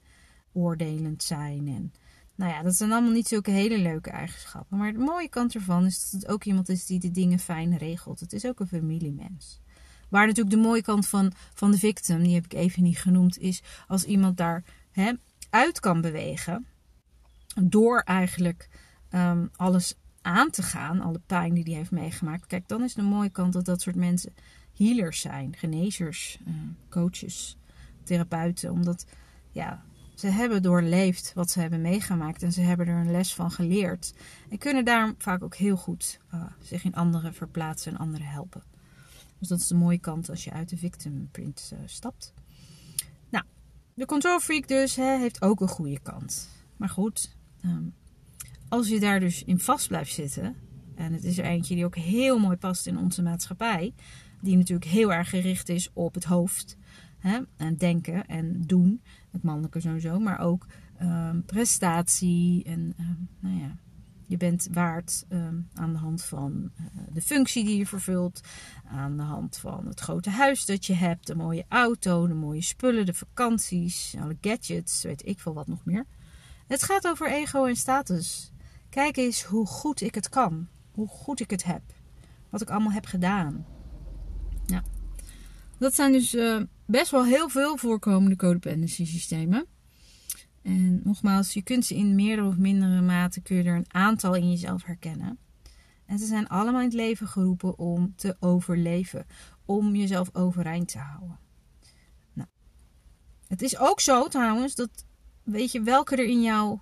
oordelend 0.54 1.22
zijn. 1.22 1.68
En 1.68 1.92
nou 2.34 2.52
ja, 2.52 2.62
dat 2.62 2.76
zijn 2.76 2.92
allemaal 2.92 3.12
niet 3.12 3.28
zulke 3.28 3.50
hele 3.50 3.78
leuke 3.78 4.10
eigenschappen. 4.10 4.78
Maar 4.78 4.92
de 4.92 4.98
mooie 4.98 5.28
kant 5.28 5.54
ervan 5.54 5.84
is 5.84 6.10
dat 6.10 6.20
het 6.20 6.30
ook 6.30 6.44
iemand 6.44 6.68
is 6.68 6.86
die 6.86 7.00
de 7.00 7.10
dingen 7.10 7.38
fijn 7.38 7.76
regelt. 7.76 8.20
Het 8.20 8.32
is 8.32 8.46
ook 8.46 8.60
een 8.60 8.66
familiemens. 8.66 9.60
Waar 10.08 10.26
natuurlijk 10.26 10.56
de 10.56 10.62
mooie 10.62 10.82
kant 10.82 11.06
van, 11.06 11.32
van 11.54 11.70
de 11.70 11.78
victim, 11.78 12.22
die 12.22 12.34
heb 12.34 12.44
ik 12.44 12.52
even 12.54 12.82
niet 12.82 12.98
genoemd, 12.98 13.38
is 13.38 13.62
als 13.86 14.04
iemand 14.04 14.36
daar 14.36 14.64
hè, 14.90 15.12
uit 15.50 15.80
kan 15.80 16.00
bewegen. 16.00 16.66
Door 17.62 18.00
eigenlijk 18.00 18.68
um, 19.10 19.50
alles 19.56 19.94
aan 20.22 20.50
te 20.50 20.62
gaan, 20.62 21.00
alle 21.00 21.20
pijn 21.26 21.54
die 21.54 21.64
hij 21.64 21.72
heeft 21.72 21.90
meegemaakt. 21.90 22.46
Kijk, 22.46 22.68
dan 22.68 22.82
is 22.82 22.94
de 22.94 23.02
mooie 23.02 23.30
kant 23.30 23.52
dat 23.52 23.64
dat 23.64 23.80
soort 23.80 23.96
mensen 23.96 24.34
healers 24.76 25.20
zijn, 25.20 25.56
genezers, 25.56 26.38
uh, 26.46 26.54
coaches, 26.88 27.56
therapeuten. 28.02 28.70
Omdat 28.70 29.06
ja, 29.50 29.84
ze 30.14 30.26
hebben 30.26 30.62
doorleefd 30.62 31.32
wat 31.34 31.50
ze 31.50 31.60
hebben 31.60 31.80
meegemaakt 31.80 32.42
en 32.42 32.52
ze 32.52 32.60
hebben 32.60 32.86
er 32.86 32.96
een 32.96 33.10
les 33.10 33.34
van 33.34 33.50
geleerd. 33.50 34.14
En 34.50 34.58
kunnen 34.58 34.84
daar 34.84 35.14
vaak 35.18 35.42
ook 35.42 35.56
heel 35.56 35.76
goed 35.76 36.20
uh, 36.34 36.44
zich 36.60 36.84
in 36.84 36.94
anderen 36.94 37.34
verplaatsen 37.34 37.92
en 37.92 37.98
anderen 37.98 38.26
helpen. 38.26 38.62
Dus 39.38 39.48
dat 39.48 39.60
is 39.60 39.66
de 39.66 39.74
mooie 39.74 39.98
kant 39.98 40.30
als 40.30 40.44
je 40.44 40.50
uit 40.50 40.68
de 40.68 40.76
victim 40.76 41.28
print 41.30 41.70
uh, 41.72 41.78
stapt. 41.84 42.32
Nou, 43.28 43.44
de 43.94 44.06
control 44.06 44.40
freak 44.40 44.68
dus 44.68 44.96
hè, 44.96 45.18
heeft 45.18 45.42
ook 45.42 45.60
een 45.60 45.68
goede 45.68 46.00
kant. 46.00 46.48
Maar 46.76 46.88
goed, 46.88 47.36
um, 47.64 47.94
als 48.68 48.88
je 48.88 49.00
daar 49.00 49.20
dus 49.20 49.44
in 49.44 49.60
vast 49.60 49.88
blijft 49.88 50.12
zitten, 50.12 50.56
en 50.94 51.12
het 51.12 51.24
is 51.24 51.38
er 51.38 51.44
eentje 51.44 51.74
die 51.74 51.84
ook 51.84 51.96
heel 51.96 52.38
mooi 52.38 52.56
past 52.56 52.86
in 52.86 52.98
onze 52.98 53.22
maatschappij, 53.22 53.94
die 54.40 54.56
natuurlijk 54.56 54.90
heel 54.90 55.12
erg 55.12 55.28
gericht 55.28 55.68
is 55.68 55.90
op 55.92 56.14
het 56.14 56.24
hoofd, 56.24 56.76
hè, 57.18 57.40
en 57.56 57.76
denken 57.76 58.26
en 58.26 58.62
doen, 58.66 59.02
het 59.30 59.42
mannelijke 59.42 59.80
sowieso, 59.80 60.18
maar 60.18 60.38
ook 60.38 60.66
um, 61.02 61.44
prestatie 61.44 62.64
en 62.64 62.94
um, 63.00 63.28
nou 63.40 63.58
ja, 63.58 63.76
je 64.26 64.36
bent 64.36 64.68
waard 64.72 65.24
um, 65.28 65.68
aan 65.74 65.92
de 65.92 65.98
hand 65.98 66.24
van 66.24 66.70
uh, 66.80 66.86
de 67.12 67.22
functie 67.22 67.64
die 67.64 67.76
je 67.76 67.86
vervult, 67.86 68.40
aan 68.84 69.16
de 69.16 69.22
hand 69.22 69.56
van 69.56 69.86
het 69.86 70.00
grote 70.00 70.30
huis 70.30 70.64
dat 70.64 70.86
je 70.86 70.94
hebt, 70.94 71.26
de 71.26 71.34
mooie 71.34 71.64
auto, 71.68 72.26
de 72.26 72.34
mooie 72.34 72.62
spullen, 72.62 73.06
de 73.06 73.14
vakanties, 73.14 74.14
alle 74.20 74.36
gadgets, 74.40 75.02
weet 75.02 75.26
ik 75.26 75.40
veel 75.40 75.54
wat 75.54 75.66
nog 75.66 75.84
meer. 75.84 76.06
Het 76.66 76.82
gaat 76.82 77.06
over 77.06 77.30
ego 77.30 77.64
en 77.64 77.76
status. 77.76 78.52
Kijk 78.88 79.16
eens 79.16 79.42
hoe 79.42 79.66
goed 79.66 80.00
ik 80.00 80.14
het 80.14 80.28
kan. 80.28 80.68
Hoe 80.94 81.08
goed 81.08 81.40
ik 81.40 81.50
het 81.50 81.64
heb. 81.64 81.82
Wat 82.50 82.60
ik 82.60 82.70
allemaal 82.70 82.92
heb 82.92 83.06
gedaan. 83.06 83.66
Ja. 84.66 84.82
Dat 85.78 85.94
zijn 85.94 86.12
dus 86.12 86.34
uh, 86.34 86.62
best 86.86 87.10
wel 87.10 87.24
heel 87.24 87.48
veel 87.48 87.76
voorkomende 87.76 88.36
codependency 88.36 89.06
systemen. 89.06 89.66
En 90.62 91.00
nogmaals, 91.04 91.52
je 91.52 91.62
kunt 91.62 91.84
ze 91.84 91.94
in 91.94 92.14
meerdere 92.14 92.48
of 92.48 92.56
mindere 92.56 93.00
mate 93.00 93.40
kun 93.40 93.56
je 93.56 93.62
er 93.62 93.76
een 93.76 93.92
aantal 93.92 94.34
in 94.34 94.50
jezelf 94.50 94.84
herkennen. 94.84 95.38
En 96.06 96.18
ze 96.18 96.26
zijn 96.26 96.48
allemaal 96.48 96.80
in 96.80 96.86
het 96.86 96.96
leven 96.96 97.28
geroepen 97.28 97.78
om 97.78 98.12
te 98.16 98.36
overleven. 98.40 99.26
Om 99.64 99.94
jezelf 99.94 100.30
overeind 100.32 100.88
te 100.88 100.98
houden. 100.98 101.38
Nou. 102.32 102.48
Het 103.46 103.62
is 103.62 103.78
ook 103.78 104.00
zo 104.00 104.28
trouwens 104.28 104.74
dat 104.74 105.04
weet 105.42 105.72
je 105.72 105.82
welke 105.82 106.16
er 106.16 106.28
in 106.28 106.42
jou 106.42 106.78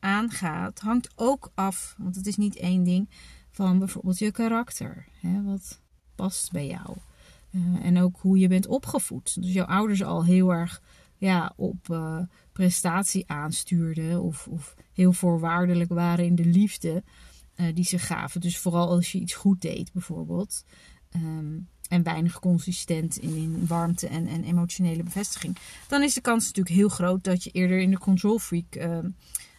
aangaat, 0.00 0.80
hangt 0.80 1.12
ook 1.16 1.52
af, 1.54 1.94
want 1.98 2.16
het 2.16 2.26
is 2.26 2.36
niet 2.36 2.56
één 2.56 2.84
ding, 2.84 3.10
van 3.54 3.78
bijvoorbeeld 3.78 4.18
je 4.18 4.30
karakter. 4.30 5.06
Hè? 5.20 5.42
Wat 5.42 5.80
past 6.14 6.52
bij 6.52 6.66
jou? 6.66 6.96
Uh, 7.50 7.84
en 7.84 7.98
ook 7.98 8.16
hoe 8.20 8.38
je 8.38 8.48
bent 8.48 8.66
opgevoed. 8.66 9.42
Dus 9.42 9.52
jouw 9.52 9.66
ouders 9.66 10.02
al 10.02 10.24
heel 10.24 10.52
erg 10.52 10.82
ja, 11.16 11.52
op 11.56 11.88
uh, 11.90 12.20
prestatie 12.52 13.24
aanstuurden 13.26 14.22
of, 14.22 14.46
of, 14.46 14.74
heel 14.92 15.12
voorwaardelijk 15.12 15.92
waren 15.92 16.24
in 16.24 16.34
de 16.34 16.44
liefde 16.44 17.02
uh, 17.56 17.74
die 17.74 17.84
ze 17.84 17.98
gaven. 17.98 18.40
Dus 18.40 18.58
vooral 18.58 18.88
als 18.88 19.12
je 19.12 19.18
iets 19.18 19.34
goed 19.34 19.60
deed, 19.60 19.92
bijvoorbeeld. 19.92 20.64
Um, 21.16 21.68
en 21.88 22.02
weinig 22.02 22.38
consistent 22.38 23.16
in, 23.16 23.36
in 23.36 23.66
warmte 23.66 24.08
en, 24.08 24.26
en, 24.26 24.44
emotionele 24.44 25.02
bevestiging. 25.02 25.56
Dan 25.88 26.02
is 26.02 26.14
de 26.14 26.20
kans 26.20 26.46
natuurlijk 26.46 26.74
heel 26.74 26.88
groot 26.88 27.24
dat 27.24 27.44
je 27.44 27.50
eerder 27.50 27.78
in 27.78 27.90
de 27.90 27.98
control 27.98 28.38
freak 28.38 28.76
uh, 28.76 28.98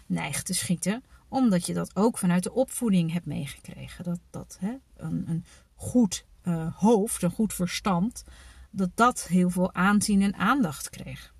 neigt 0.05 0.45
te 0.45 0.53
schieten. 0.53 1.03
Omdat 1.35 1.65
je 1.65 1.73
dat 1.73 1.95
ook 1.95 2.17
vanuit 2.17 2.43
de 2.43 2.53
opvoeding 2.53 3.11
hebt 3.11 3.25
meegekregen. 3.25 4.03
Dat, 4.03 4.19
dat 4.29 4.57
hè, 4.59 4.75
een, 4.95 5.29
een 5.29 5.45
goed 5.75 6.25
uh, 6.43 6.75
hoofd, 6.75 7.23
een 7.23 7.31
goed 7.31 7.53
verstand, 7.53 8.23
dat 8.71 8.89
dat 8.93 9.27
heel 9.27 9.49
veel 9.49 9.73
aanzien 9.73 10.21
en 10.21 10.35
aandacht 10.35 10.89
kreeg. 10.89 11.33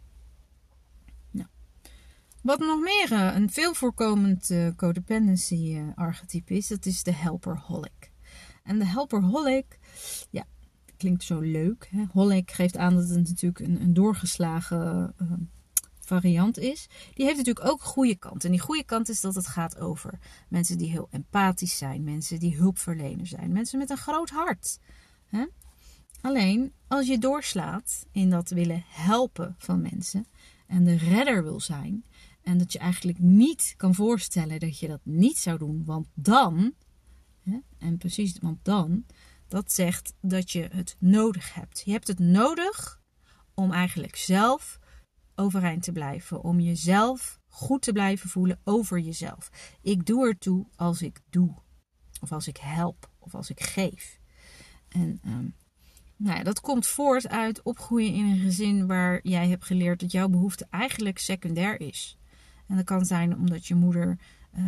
Nou. 1.32 1.48
Wat 2.42 2.60
nog 2.60 2.80
meer 2.82 3.12
uh, 3.12 3.36
een 3.36 3.50
veel 3.50 3.74
voorkomend 3.74 4.50
uh, 4.50 4.68
codependency 4.76 5.82
archetype 5.96 6.54
is, 6.54 6.68
dat 6.68 6.86
is 6.86 7.04
de 7.04 7.14
helperholic. 7.14 8.12
En 8.64 8.80
de 8.80 8.86
helperholic, 8.86 9.80
ja, 10.30 10.44
klinkt 10.98 11.24
zo 11.24 11.40
leuk. 11.40 11.88
Hè? 11.92 12.06
Holic 12.12 12.52
geeft 12.52 12.78
aan 12.78 12.96
dat 12.96 13.10
het 13.10 13.28
natuurlijk 13.28 13.60
een, 13.60 13.82
een 13.82 13.94
doorgeslagen 13.94 15.14
variant 16.06 16.58
is. 16.58 16.88
Die 17.14 17.26
heeft 17.26 17.38
natuurlijk 17.38 17.68
ook 17.68 17.82
goede 17.82 18.16
kant. 18.16 18.44
En 18.46 18.52
die 18.52 18.60
goede 18.60 18.84
kant 18.84 19.10
is 19.10 19.22
dat 19.22 19.36
het 19.36 19.48
gaat 19.48 19.78
over 19.80 20.20
mensen 20.50 20.78
die 20.78 20.90
heel 20.90 21.08
empathisch 21.12 21.78
zijn, 21.78 22.04
mensen 22.04 22.40
die 22.40 22.56
hulpverlener 22.56 23.28
zijn, 23.28 23.52
mensen 23.52 23.80
met 23.80 23.90
een 23.90 23.98
groot 23.98 24.30
hart. 24.30 24.80
Alleen 26.22 26.74
als 26.88 27.08
je 27.08 27.18
doorslaat 27.18 28.06
in 28.12 28.30
dat 28.30 28.50
willen 28.50 28.84
helpen 28.88 29.56
van 29.58 29.82
mensen 29.82 30.28
en 30.68 30.84
de 30.84 30.96
redder 30.96 31.44
wil 31.44 31.60
zijn, 31.60 32.06
en 32.42 32.58
dat 32.58 32.74
je 32.74 32.80
eigenlijk 32.80 33.20
niet 33.20 33.74
kan 33.78 33.96
voorstellen 33.96 34.60
dat 34.60 34.80
je 34.80 34.88
dat 34.88 35.00
niet 35.04 35.38
zou 35.38 35.58
doen, 35.58 35.84
want 35.86 36.08
dan, 36.14 36.74
en 37.78 37.98
precies, 37.98 38.40
want 38.40 38.60
dan, 38.62 39.06
dat 39.48 39.72
zegt 39.72 40.14
dat 40.22 40.52
je 40.52 40.68
het 40.72 40.96
nodig 41.00 41.54
hebt. 41.54 41.82
Je 41.86 41.92
hebt 41.92 42.08
het 42.08 42.20
nodig 42.20 43.02
om 43.54 43.72
eigenlijk 43.72 44.16
zelf 44.16 44.80
overeind 45.36 45.84
te 45.84 45.92
blijven. 45.92 46.44
Om 46.44 46.60
jezelf 46.60 47.40
goed 47.48 47.82
te 47.82 47.92
blijven 47.92 48.30
voelen 48.30 48.60
over 48.64 49.00
jezelf. 49.00 49.50
Ik 49.82 50.06
doe 50.06 50.28
ertoe 50.28 50.66
als 50.76 51.02
ik 51.02 51.22
doe. 51.30 51.56
Of 52.22 52.32
als 52.32 52.48
ik 52.48 52.58
help. 52.58 53.10
Of 53.20 53.36
als 53.36 53.50
ik 53.50 53.64
geef. 53.64 54.20
En 54.90 55.20
um, 55.26 55.56
nou 56.18 56.38
ja, 56.38 56.44
dat 56.44 56.62
komt 56.62 56.88
voort 56.88 57.28
uit 57.28 57.62
opgroeien 57.64 58.14
in 58.14 58.26
een 58.26 58.40
gezin 58.40 58.88
waar 58.88 59.20
jij 59.24 59.48
hebt 59.48 59.66
geleerd 59.66 60.00
dat 60.00 60.12
jouw 60.12 60.28
behoefte 60.28 60.68
eigenlijk 60.70 61.18
secundair 61.18 61.80
is. 61.80 62.18
En 62.68 62.76
dat 62.76 62.86
kan 62.86 63.06
zijn 63.06 63.38
omdat 63.38 63.66
je 63.66 63.76
moeder 63.76 64.20
uh, 64.58 64.66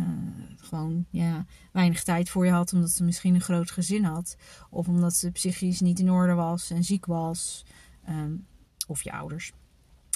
gewoon 0.56 1.06
ja, 1.10 1.46
weinig 1.72 2.02
tijd 2.02 2.30
voor 2.30 2.44
je 2.44 2.50
had, 2.50 2.72
omdat 2.72 2.90
ze 2.90 3.04
misschien 3.04 3.34
een 3.34 3.40
groot 3.40 3.70
gezin 3.70 4.04
had. 4.04 4.36
Of 4.70 4.88
omdat 4.88 5.14
ze 5.14 5.30
psychisch 5.30 5.80
niet 5.80 5.98
in 5.98 6.10
orde 6.10 6.34
was 6.34 6.70
en 6.70 6.84
ziek 6.84 7.06
was. 7.06 7.64
Um, 8.08 8.46
of 8.86 9.02
je 9.02 9.12
ouders. 9.12 9.52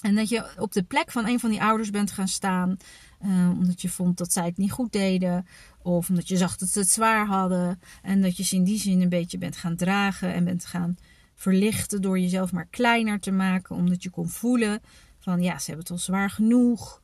En 0.03 0.15
dat 0.15 0.29
je 0.29 0.53
op 0.59 0.73
de 0.73 0.83
plek 0.83 1.11
van 1.11 1.27
een 1.27 1.41
van 1.41 1.51
die 1.51 1.63
ouders 1.63 1.91
bent 1.91 2.11
gaan 2.11 2.29
staan. 2.29 2.77
Uh, 3.25 3.51
omdat 3.59 3.83
je 3.83 3.89
vond 3.89 4.19
dat 4.19 4.33
zij 4.33 4.45
het 4.45 4.57
niet 4.57 4.73
goed 4.73 4.93
deden. 4.93 5.47
Of 5.83 6.09
omdat 6.09 6.29
je 6.29 6.37
zag 6.37 6.57
dat 6.57 6.69
ze 6.69 6.79
het 6.79 6.91
zwaar 6.91 7.27
hadden. 7.27 7.81
En 8.03 8.23
dat 8.23 8.37
je 8.37 8.45
ze 8.45 8.57
in 8.57 8.65
die 8.65 8.79
zin 8.79 9.01
een 9.01 9.09
beetje 9.09 9.39
bent 9.39 9.57
gaan 9.57 9.77
dragen. 9.77 10.35
En 10.35 10.45
bent 10.45 10.65
gaan 10.65 10.97
verlichten 11.35 12.03
door 12.03 12.19
jezelf 12.19 12.53
maar 12.53 12.67
kleiner 12.67 13.21
te 13.21 13.31
maken. 13.31 13.77
Omdat 13.77 14.03
je 14.03 14.11
kon 14.11 14.29
voelen 14.29 14.81
van 15.19 15.43
ja, 15.43 15.59
ze 15.59 15.65
hebben 15.67 15.85
het 15.85 15.91
al 15.91 15.99
zwaar 15.99 16.31
genoeg. 16.31 17.03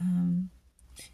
Um, 0.00 0.50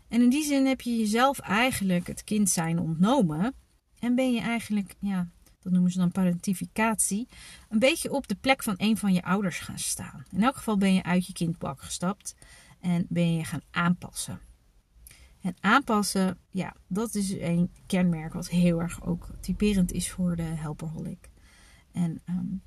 en 0.08 0.22
in 0.22 0.28
die 0.28 0.44
zin 0.44 0.66
heb 0.66 0.80
je 0.80 0.96
jezelf 0.96 1.38
eigenlijk 1.38 2.06
het 2.06 2.24
kind 2.24 2.50
zijn 2.50 2.78
ontnomen. 2.78 3.54
En 3.98 4.14
ben 4.14 4.32
je 4.32 4.40
eigenlijk, 4.40 4.94
ja, 4.98 5.28
dat 5.64 5.72
noemen 5.72 5.90
ze 5.90 5.98
dan 5.98 6.10
parentificatie, 6.12 7.28
een 7.68 7.78
beetje 7.78 8.12
op 8.12 8.28
de 8.28 8.34
plek 8.34 8.62
van 8.62 8.74
een 8.76 8.96
van 8.96 9.12
je 9.12 9.22
ouders 9.22 9.58
gaan 9.58 9.78
staan. 9.78 10.24
In 10.30 10.42
elk 10.42 10.56
geval 10.56 10.76
ben 10.76 10.94
je 10.94 11.02
uit 11.02 11.26
je 11.26 11.32
kindbak 11.32 11.82
gestapt 11.82 12.34
en 12.80 13.06
ben 13.08 13.34
je 13.34 13.44
gaan 13.44 13.62
aanpassen. 13.70 14.40
En 15.40 15.56
aanpassen, 15.60 16.38
ja, 16.50 16.76
dat 16.88 17.14
is 17.14 17.30
een 17.30 17.70
kenmerk 17.86 18.32
wat 18.32 18.48
heel 18.48 18.80
erg 18.80 19.04
ook 19.04 19.28
typerend 19.40 19.92
is 19.92 20.10
voor 20.10 20.36
de 20.36 20.42
helperholic. 20.42 21.30
En 21.92 22.22
um, 22.28 22.62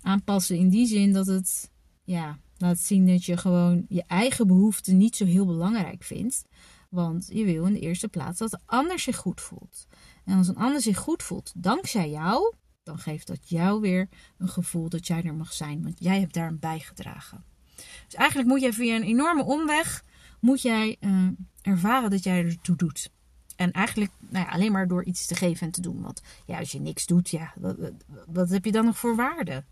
aanpassen 0.00 0.56
in 0.56 0.68
die 0.68 0.86
zin 0.86 1.12
dat 1.12 1.26
het, 1.26 1.70
ja, 2.04 2.38
laat 2.56 2.78
zien 2.78 3.06
dat 3.06 3.24
je 3.24 3.36
gewoon 3.36 3.84
je 3.88 4.04
eigen 4.06 4.46
behoeften 4.46 4.96
niet 4.96 5.16
zo 5.16 5.24
heel 5.24 5.46
belangrijk 5.46 6.02
vindt. 6.02 6.44
Want 6.94 7.28
je 7.32 7.44
wil 7.44 7.64
in 7.64 7.72
de 7.72 7.80
eerste 7.80 8.08
plaats 8.08 8.38
dat 8.38 8.50
de 8.50 8.58
ander 8.66 8.98
zich 8.98 9.16
goed 9.16 9.40
voelt. 9.40 9.86
En 10.24 10.36
als 10.36 10.48
een 10.48 10.56
ander 10.56 10.80
zich 10.80 10.98
goed 10.98 11.22
voelt 11.22 11.52
dankzij 11.56 12.10
jou, 12.10 12.54
dan 12.82 12.98
geeft 12.98 13.26
dat 13.26 13.48
jou 13.48 13.80
weer 13.80 14.08
een 14.38 14.48
gevoel 14.48 14.88
dat 14.88 15.06
jij 15.06 15.22
er 15.22 15.34
mag 15.34 15.52
zijn. 15.52 15.82
Want 15.82 15.96
jij 15.98 16.20
hebt 16.20 16.34
daar 16.34 16.56
bijgedragen. 16.56 17.44
Dus 18.04 18.14
eigenlijk 18.14 18.48
moet 18.48 18.60
jij 18.60 18.72
via 18.72 18.96
een 18.96 19.02
enorme 19.02 19.44
omweg 19.44 20.04
moet 20.40 20.62
jij, 20.62 20.96
uh, 21.00 21.28
ervaren 21.62 22.10
dat 22.10 22.24
jij 22.24 22.44
ertoe 22.44 22.76
doet. 22.76 23.10
En 23.56 23.72
eigenlijk 23.72 24.10
nou 24.18 24.44
ja, 24.46 24.52
alleen 24.52 24.72
maar 24.72 24.88
door 24.88 25.04
iets 25.04 25.26
te 25.26 25.34
geven 25.34 25.66
en 25.66 25.72
te 25.72 25.80
doen. 25.80 26.02
Want 26.02 26.22
ja, 26.46 26.58
als 26.58 26.72
je 26.72 26.80
niks 26.80 27.06
doet, 27.06 27.30
ja, 27.30 27.52
wat, 27.56 27.76
wat 28.26 28.50
heb 28.50 28.64
je 28.64 28.72
dan 28.72 28.84
nog 28.84 28.98
voor 28.98 29.16
waarde? 29.16 29.64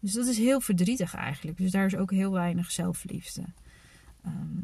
Dus 0.00 0.12
dat 0.12 0.26
is 0.26 0.38
heel 0.38 0.60
verdrietig 0.60 1.14
eigenlijk. 1.14 1.58
Dus 1.58 1.70
daar 1.70 1.86
is 1.86 1.96
ook 1.96 2.10
heel 2.10 2.32
weinig 2.32 2.70
zelfliefde. 2.70 3.44
Ehm, 4.22 4.60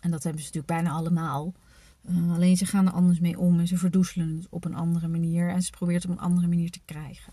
en 0.00 0.10
dat 0.10 0.22
hebben 0.22 0.42
ze 0.42 0.46
natuurlijk 0.46 0.82
bijna 0.82 0.90
allemaal. 0.90 1.54
Uh, 2.10 2.34
alleen 2.34 2.56
ze 2.56 2.66
gaan 2.66 2.86
er 2.86 2.92
anders 2.92 3.20
mee 3.20 3.38
om 3.38 3.58
en 3.58 3.66
ze 3.66 3.76
verdoezelen 3.76 4.36
het 4.36 4.46
op 4.50 4.64
een 4.64 4.74
andere 4.74 5.08
manier. 5.08 5.48
En 5.48 5.62
ze 5.62 5.70
probeert 5.70 6.02
het 6.02 6.12
op 6.12 6.18
een 6.18 6.24
andere 6.24 6.46
manier 6.46 6.70
te 6.70 6.80
krijgen. 6.84 7.32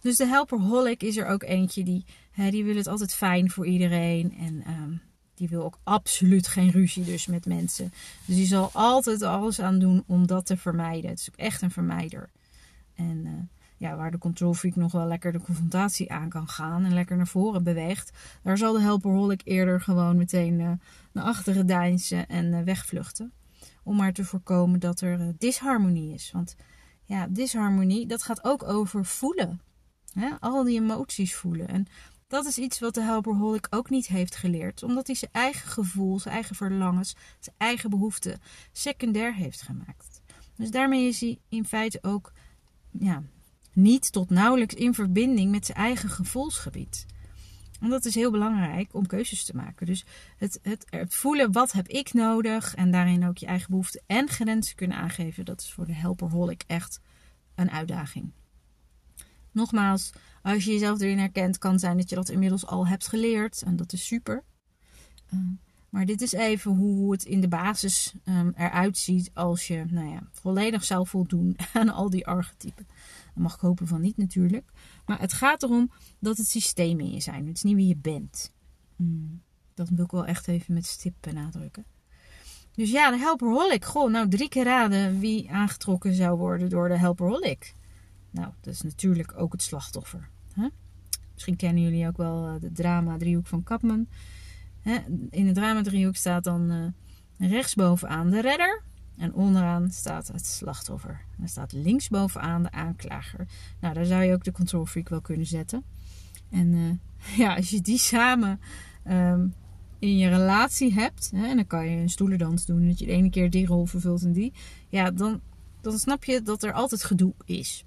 Dus 0.00 0.16
de 0.16 0.26
helperholic 0.26 1.02
is 1.02 1.16
er 1.16 1.26
ook 1.26 1.42
eentje 1.42 1.84
die, 1.84 2.04
die 2.50 2.64
wil 2.64 2.76
het 2.76 2.86
altijd 2.86 3.14
fijn 3.14 3.50
voor 3.50 3.66
iedereen. 3.66 4.34
En 4.38 4.62
ehm, 4.62 4.92
die 5.34 5.48
wil 5.48 5.64
ook 5.64 5.78
absoluut 5.82 6.46
geen 6.46 6.70
ruzie 6.70 7.04
dus 7.04 7.26
met 7.26 7.46
mensen. 7.46 7.92
Dus 8.24 8.36
die 8.36 8.46
zal 8.46 8.70
altijd 8.72 9.22
alles 9.22 9.60
aan 9.60 9.78
doen 9.78 10.04
om 10.06 10.26
dat 10.26 10.46
te 10.46 10.56
vermijden. 10.56 11.10
Het 11.10 11.20
is 11.20 11.28
ook 11.28 11.36
echt 11.36 11.62
een 11.62 11.70
vermijder. 11.70 12.30
En 12.94 13.22
uh, 13.24 13.32
ja, 13.76 13.96
waar 13.96 14.10
de 14.10 14.18
control 14.18 14.54
freak 14.54 14.76
nog 14.76 14.92
wel 14.92 15.06
lekker 15.06 15.32
de 15.32 15.40
confrontatie 15.40 16.12
aan 16.12 16.28
kan 16.28 16.48
gaan 16.48 16.84
en 16.84 16.94
lekker 16.94 17.16
naar 17.16 17.26
voren 17.26 17.62
beweegt, 17.62 18.10
daar 18.42 18.58
zal 18.58 18.72
de 18.72 18.80
helperholic 18.80 19.40
eerder 19.44 19.80
gewoon 19.80 20.16
meteen 20.16 20.60
uh, 20.60 20.72
naar 21.12 21.24
achteren 21.24 21.66
deinzen 21.66 22.28
en 22.28 22.52
uh, 22.52 22.62
wegvluchten. 22.62 23.32
Om 23.82 23.96
maar 23.96 24.12
te 24.12 24.24
voorkomen 24.24 24.80
dat 24.80 25.00
er 25.00 25.34
disharmonie 25.38 26.14
is. 26.14 26.30
Want 26.32 26.56
ja, 27.04 27.26
disharmonie, 27.30 28.06
dat 28.06 28.22
gaat 28.22 28.44
ook 28.44 28.62
over 28.62 29.04
voelen. 29.04 29.60
Hè? 30.12 30.30
Al 30.40 30.64
die 30.64 30.80
emoties 30.80 31.34
voelen. 31.34 31.68
En 31.68 31.86
dat 32.26 32.46
is 32.46 32.58
iets 32.58 32.78
wat 32.78 32.94
de 32.94 33.02
helperholic 33.02 33.66
ook 33.70 33.90
niet 33.90 34.06
heeft 34.06 34.36
geleerd. 34.36 34.82
Omdat 34.82 35.06
hij 35.06 35.16
zijn 35.16 35.30
eigen 35.32 35.68
gevoel, 35.68 36.18
zijn 36.18 36.34
eigen 36.34 36.56
verlangens, 36.56 37.16
zijn 37.38 37.56
eigen 37.58 37.90
behoeften 37.90 38.40
secundair 38.72 39.34
heeft 39.34 39.62
gemaakt. 39.62 40.20
Dus 40.56 40.70
daarmee 40.70 41.08
is 41.08 41.20
hij 41.20 41.38
in 41.48 41.66
feite 41.66 41.98
ook 42.02 42.32
ja, 42.90 43.22
niet 43.76 44.12
tot 44.12 44.30
nauwelijks 44.30 44.74
in 44.74 44.94
verbinding 44.94 45.50
met 45.50 45.66
zijn 45.66 45.78
eigen 45.78 46.10
gevoelsgebied. 46.10 47.06
En 47.80 47.88
dat 47.88 48.04
is 48.04 48.14
heel 48.14 48.30
belangrijk 48.30 48.94
om 48.94 49.06
keuzes 49.06 49.44
te 49.44 49.56
maken. 49.56 49.86
Dus 49.86 50.04
het, 50.36 50.58
het, 50.62 50.86
het, 50.90 51.14
voelen 51.14 51.52
wat 51.52 51.72
heb 51.72 51.88
ik 51.88 52.12
nodig 52.12 52.74
en 52.74 52.90
daarin 52.90 53.26
ook 53.26 53.38
je 53.38 53.46
eigen 53.46 53.70
behoeften 53.70 54.02
en 54.06 54.28
grenzen 54.28 54.76
kunnen 54.76 54.96
aangeven, 54.96 55.44
dat 55.44 55.60
is 55.60 55.72
voor 55.72 55.86
de 55.86 55.94
helperholic 55.94 56.64
echt 56.66 57.00
een 57.54 57.70
uitdaging. 57.70 58.32
Nogmaals, 59.52 60.12
als 60.42 60.64
je 60.64 60.72
jezelf 60.72 61.00
erin 61.00 61.18
herkent, 61.18 61.58
kan 61.58 61.78
zijn 61.78 61.96
dat 61.96 62.08
je 62.08 62.14
dat 62.14 62.28
inmiddels 62.28 62.66
al 62.66 62.86
hebt 62.86 63.08
geleerd 63.08 63.62
en 63.62 63.76
dat 63.76 63.92
is 63.92 64.06
super. 64.06 64.44
Maar 65.96 66.06
dit 66.06 66.20
is 66.20 66.32
even 66.32 66.70
hoe 66.70 67.12
het 67.12 67.24
in 67.24 67.40
de 67.40 67.48
basis 67.48 68.14
um, 68.24 68.52
eruit 68.56 68.98
ziet 68.98 69.30
als 69.34 69.66
je 69.66 69.84
nou 69.90 70.08
ja, 70.08 70.28
volledig 70.32 70.84
zou 70.84 71.06
voldoen 71.06 71.56
aan 71.72 71.88
al 71.88 72.10
die 72.10 72.26
archetypen. 72.26 72.86
Dan 73.34 73.42
mag 73.42 73.54
ik 73.54 73.60
hopen 73.60 73.86
van 73.86 74.00
niet 74.00 74.16
natuurlijk. 74.16 74.70
Maar 75.06 75.20
het 75.20 75.32
gaat 75.32 75.62
erom 75.62 75.90
dat 76.18 76.36
het 76.36 76.46
systeem 76.46 77.00
in 77.00 77.10
je 77.10 77.20
zijn. 77.20 77.46
Het 77.46 77.56
is 77.56 77.62
niet 77.62 77.74
wie 77.74 77.86
je 77.86 77.96
bent. 77.96 78.52
Mm, 78.96 79.42
dat 79.74 79.88
wil 79.88 80.04
ik 80.04 80.10
wel 80.10 80.26
echt 80.26 80.48
even 80.48 80.74
met 80.74 80.86
stip 80.86 81.14
benadrukken. 81.20 81.84
Dus 82.72 82.90
ja, 82.90 83.10
de 83.10 83.18
helperholic. 83.18 83.84
Goh, 83.84 84.10
nou 84.10 84.28
drie 84.28 84.48
keer 84.48 84.64
raden 84.64 85.18
wie 85.18 85.50
aangetrokken 85.50 86.14
zou 86.14 86.38
worden 86.38 86.68
door 86.68 86.88
de 86.88 86.98
helperholic. 86.98 87.74
Nou, 88.30 88.52
dat 88.60 88.74
is 88.74 88.82
natuurlijk 88.82 89.38
ook 89.38 89.52
het 89.52 89.62
slachtoffer. 89.62 90.28
Misschien 91.32 91.56
kennen 91.56 91.82
jullie 91.82 92.06
ook 92.06 92.16
wel 92.16 92.46
eh, 92.46 92.60
de 92.60 92.72
drama 92.72 93.16
driehoek 93.16 93.46
van 93.46 93.62
Kapman. 93.62 94.08
In 95.30 95.46
het 95.46 95.54
drama 95.54 95.82
driehoek 95.82 96.16
staat 96.16 96.44
dan 96.44 96.72
uh, 96.72 97.50
rechtsbovenaan 97.50 98.30
de 98.30 98.40
redder. 98.40 98.82
En 99.16 99.34
onderaan 99.34 99.90
staat 99.90 100.28
het 100.28 100.46
slachtoffer. 100.46 101.20
En 101.36 101.42
er 101.42 101.48
staat 101.48 101.72
linksbovenaan 101.72 102.62
de 102.62 102.70
aanklager. 102.70 103.48
Nou, 103.80 103.94
daar 103.94 104.04
zou 104.04 104.22
je 104.22 104.32
ook 104.32 104.44
de 104.44 104.52
control 104.52 104.86
freak 104.86 105.08
wel 105.08 105.20
kunnen 105.20 105.46
zetten. 105.46 105.84
En 106.50 106.72
uh, 106.72 106.92
ja, 107.42 107.54
als 107.54 107.70
je 107.70 107.80
die 107.80 107.98
samen 107.98 108.60
um, 109.08 109.54
in 109.98 110.16
je 110.16 110.28
relatie 110.28 110.92
hebt, 110.92 111.30
hè, 111.34 111.46
en 111.46 111.56
dan 111.56 111.66
kan 111.66 111.90
je 111.90 111.96
een 111.96 112.10
stoelendans 112.10 112.66
doen, 112.66 112.86
dat 112.86 112.98
je 112.98 113.06
de 113.06 113.12
ene 113.12 113.30
keer 113.30 113.50
die 113.50 113.66
rol 113.66 113.86
vervult 113.86 114.22
en 114.22 114.32
die, 114.32 114.52
ja, 114.88 115.10
dan, 115.10 115.40
dan 115.80 115.98
snap 115.98 116.24
je 116.24 116.42
dat 116.42 116.62
er 116.62 116.72
altijd 116.72 117.04
gedoe 117.04 117.34
is. 117.44 117.84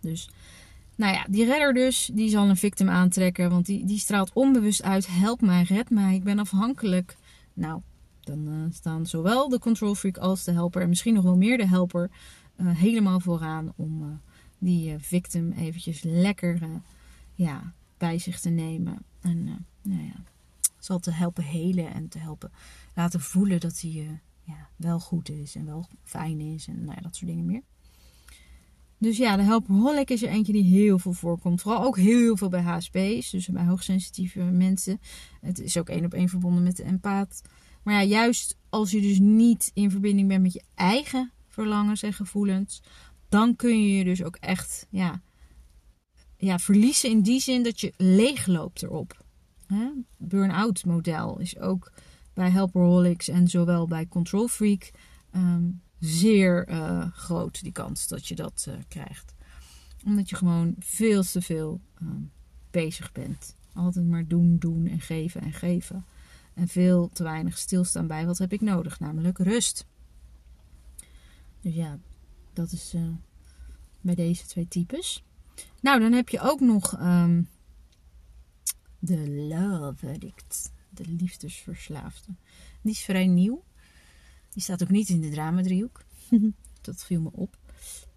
Dus, 0.00 0.30
nou 0.98 1.14
ja, 1.14 1.26
die 1.28 1.44
redder 1.44 1.74
dus, 1.74 2.10
die 2.12 2.28
zal 2.28 2.48
een 2.48 2.56
victim 2.56 2.88
aantrekken, 2.88 3.50
want 3.50 3.66
die, 3.66 3.84
die 3.84 3.98
straalt 3.98 4.32
onbewust 4.32 4.82
uit: 4.82 5.06
help 5.06 5.40
mij, 5.40 5.62
red 5.62 5.90
mij, 5.90 6.14
ik 6.14 6.24
ben 6.24 6.38
afhankelijk. 6.38 7.16
Nou, 7.54 7.80
dan 8.20 8.48
uh, 8.48 8.64
staan 8.70 9.06
zowel 9.06 9.48
de 9.48 9.58
control 9.58 9.94
freak 9.94 10.16
als 10.16 10.44
de 10.44 10.52
helper 10.52 10.82
en 10.82 10.88
misschien 10.88 11.14
nog 11.14 11.22
wel 11.22 11.36
meer 11.36 11.56
de 11.56 11.66
helper 11.66 12.10
uh, 12.56 12.76
helemaal 12.76 13.20
vooraan 13.20 13.72
om 13.76 14.02
uh, 14.02 14.08
die 14.58 14.98
victim 14.98 15.52
eventjes 15.52 16.02
lekker 16.02 16.58
ja, 17.34 17.72
bij 17.96 18.18
zich 18.18 18.40
te 18.40 18.50
nemen. 18.50 18.98
En 19.20 19.66
nou 19.82 20.02
ja, 20.02 20.22
zal 20.78 20.98
te 20.98 21.10
helpen 21.10 21.44
helen 21.44 21.94
en 21.94 22.08
te 22.08 22.18
helpen 22.18 22.50
laten 22.94 23.20
voelen 23.20 23.60
dat 23.60 23.80
hij 23.80 24.20
ja, 24.42 24.68
wel 24.76 25.00
goed 25.00 25.28
is 25.28 25.54
en 25.54 25.64
wel 25.64 25.88
fijn 26.02 26.40
is 26.40 26.66
en 26.66 26.84
nou 26.84 26.94
ja, 26.96 27.02
dat 27.02 27.16
soort 27.16 27.30
dingen 27.30 27.46
meer. 27.46 27.62
Dus 28.98 29.16
ja, 29.16 29.36
de 29.36 29.42
helperholic 29.42 30.10
is 30.10 30.22
er 30.22 30.28
eentje 30.28 30.52
die 30.52 30.62
heel 30.62 30.98
veel 30.98 31.12
voorkomt. 31.12 31.60
Vooral 31.60 31.82
ook 31.82 31.96
heel 31.96 32.36
veel 32.36 32.48
bij 32.48 32.62
HSP's, 32.62 33.30
dus 33.30 33.48
bij 33.48 33.64
hoogsensitieve 33.64 34.40
mensen. 34.40 35.00
Het 35.40 35.60
is 35.60 35.76
ook 35.76 35.88
één 35.88 36.04
op 36.04 36.14
één 36.14 36.28
verbonden 36.28 36.62
met 36.62 36.76
de 36.76 36.84
empaat. 36.84 37.42
Maar 37.82 37.94
ja, 37.94 38.02
juist 38.02 38.56
als 38.68 38.90
je 38.90 39.00
dus 39.00 39.18
niet 39.18 39.70
in 39.74 39.90
verbinding 39.90 40.28
bent 40.28 40.42
met 40.42 40.52
je 40.52 40.62
eigen 40.74 41.32
verlangens 41.48 42.02
en 42.02 42.12
gevoelens, 42.12 42.82
dan 43.28 43.56
kun 43.56 43.82
je 43.82 43.96
je 43.96 44.04
dus 44.04 44.22
ook 44.22 44.36
echt 44.36 44.86
ja, 44.90 45.22
ja, 46.36 46.58
verliezen 46.58 47.10
in 47.10 47.22
die 47.22 47.40
zin 47.40 47.62
dat 47.62 47.80
je 47.80 47.92
leegloopt 47.96 48.82
erop. 48.82 49.26
Burn-out 50.16 50.84
model 50.84 51.38
is 51.38 51.58
ook 51.58 51.92
bij 52.34 52.50
helperholics 52.50 53.28
en 53.28 53.48
zowel 53.48 53.86
bij 53.86 54.06
control 54.06 54.48
freak 54.48 54.90
ehm, 55.30 55.70
zeer 56.00 56.68
uh, 56.68 57.12
groot 57.12 57.62
die 57.62 57.72
kans 57.72 58.08
dat 58.08 58.26
je 58.26 58.34
dat 58.34 58.66
uh, 58.68 58.74
krijgt. 58.88 59.34
Omdat 60.04 60.28
je 60.28 60.36
gewoon 60.36 60.74
veel 60.78 61.22
te 61.22 61.42
veel 61.42 61.80
um, 62.02 62.32
bezig 62.70 63.12
bent. 63.12 63.56
Altijd 63.74 64.06
maar 64.06 64.26
doen, 64.26 64.58
doen 64.58 64.86
en 64.86 65.00
geven 65.00 65.40
en 65.40 65.52
geven. 65.52 66.04
En 66.54 66.68
veel 66.68 67.10
te 67.12 67.22
weinig 67.22 67.58
stilstaan 67.58 68.06
bij 68.06 68.26
wat 68.26 68.38
heb 68.38 68.52
ik 68.52 68.60
nodig, 68.60 69.00
namelijk 69.00 69.38
rust. 69.38 69.86
Dus 71.60 71.74
ja, 71.74 71.98
dat 72.52 72.72
is 72.72 72.94
uh, 72.94 73.08
bij 74.00 74.14
deze 74.14 74.46
twee 74.46 74.68
types. 74.68 75.24
Nou, 75.80 76.00
dan 76.00 76.12
heb 76.12 76.28
je 76.28 76.40
ook 76.40 76.60
nog 76.60 77.00
um, 77.00 77.48
de 78.98 79.30
love 79.30 80.08
addict, 80.08 80.72
de 80.90 81.04
liefdesverslaafde. 81.06 82.34
Die 82.82 82.92
is 82.92 83.02
vrij 83.02 83.26
nieuw. 83.26 83.64
Die 84.52 84.62
staat 84.62 84.82
ook 84.82 84.90
niet 84.90 85.08
in 85.08 85.20
de 85.20 85.30
dramadriehoek. 85.30 86.04
dat 86.80 87.04
viel 87.04 87.20
me 87.20 87.30
op. 87.32 87.58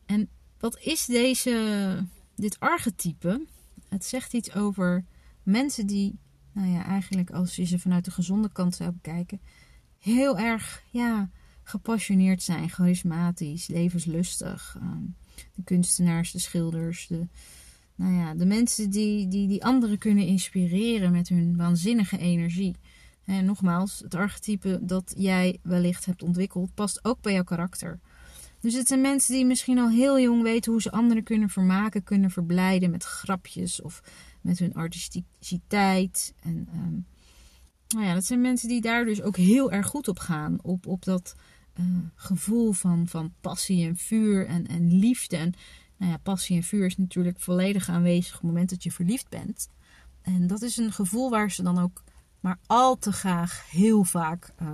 En 0.06 0.30
wat 0.60 0.80
is 0.80 1.06
deze, 1.06 2.06
dit 2.36 2.60
archetype? 2.60 3.46
Het 3.90 4.06
zegt 4.06 4.34
iets 4.34 4.54
over 4.54 5.06
mensen 5.44 5.88
die 5.88 6.20
nou 6.52 6.68
ja, 6.68 6.86
eigenlijk 6.86 7.30
als 7.30 7.56
je 7.56 7.66
ze 7.66 7.80
vanuit 7.80 8.06
de 8.06 8.12
gezonde 8.12 8.52
kant 8.52 8.76
zou 8.76 8.92
bekijken, 8.92 9.42
heel 10.00 10.38
erg 10.38 10.84
ja, 10.92 11.30
gepassioneerd 11.64 12.44
zijn, 12.44 12.70
charismatisch, 12.70 13.68
levenslustig. 13.68 14.76
Ehm, 14.80 15.04
de 15.56 15.64
kunstenaars, 15.64 16.32
de 16.32 16.40
schilders, 16.40 17.08
de, 17.08 17.28
nou 17.96 18.14
ja, 18.14 18.34
de 18.34 18.46
mensen 18.46 18.90
die, 18.90 19.28
die, 19.28 19.48
die 19.48 19.66
anderen 19.66 19.98
kunnen 19.98 20.26
inspireren 20.26 21.12
met 21.12 21.30
hun 21.30 21.58
waanzinnige 21.58 22.18
energie. 22.18 22.76
En 23.32 23.46
nogmaals, 23.46 24.00
het 24.00 24.16
archetype 24.16 24.80
dat 24.82 25.14
jij 25.18 25.60
wellicht 25.64 26.06
hebt 26.06 26.24
ontwikkeld, 26.24 26.74
past 26.74 27.06
ook 27.06 27.22
bij 27.22 27.34
jouw 27.34 27.44
karakter. 27.44 28.00
Dus 28.60 28.74
het 28.74 28.88
zijn 28.88 29.02
mensen 29.02 29.34
die 29.34 29.46
misschien 29.46 29.80
al 29.80 29.90
heel 29.90 30.20
jong 30.20 30.44
weten 30.44 30.72
hoe 30.72 30.82
ze 30.82 30.92
anderen 30.92 31.24
kunnen 31.24 31.50
vermaken, 31.50 32.04
kunnen 32.04 32.32
verblijden 32.32 32.92
met 32.92 33.04
grapjes 33.04 33.82
of 33.82 34.04
met 34.42 34.60
hun 34.60 34.74
artisticiteit. 34.74 36.34
En 36.40 36.68
um, 36.74 37.06
nou 37.88 38.06
ja, 38.06 38.14
dat 38.14 38.26
zijn 38.26 38.42
mensen 38.42 38.70
die 38.70 38.82
daar 38.82 39.06
dus 39.06 39.22
ook 39.22 39.38
heel 39.38 39.72
erg 39.72 39.88
goed 39.88 40.08
op 40.08 40.20
gaan. 40.20 40.58
Op, 40.62 40.88
op 40.88 41.04
dat 41.04 41.36
uh, 41.80 41.86
gevoel 42.16 42.72
van, 42.72 43.08
van 43.08 43.34
passie 43.42 43.88
en 43.88 43.98
vuur 43.98 44.48
en, 44.48 44.68
en 44.68 44.98
liefde. 44.98 45.38
En 45.38 45.54
nou 45.98 46.12
ja, 46.12 46.18
passie 46.18 46.56
en 46.56 46.64
vuur 46.64 46.86
is 46.86 46.98
natuurlijk 46.98 47.40
volledig 47.40 47.90
aanwezig 47.90 48.34
op 48.36 48.42
het 48.42 48.52
moment 48.52 48.70
dat 48.70 48.84
je 48.84 48.92
verliefd 48.92 49.30
bent. 49.30 49.70
En 50.22 50.48
dat 50.48 50.62
is 50.62 50.78
een 50.78 50.92
gevoel 50.92 51.30
waar 51.30 51.52
ze 51.52 51.64
dan 51.64 51.80
ook 51.80 52.04
maar 52.42 52.60
al 52.66 52.98
te 52.98 53.12
graag 53.12 53.70
heel 53.70 54.04
vaak 54.04 54.54
uh, 54.62 54.70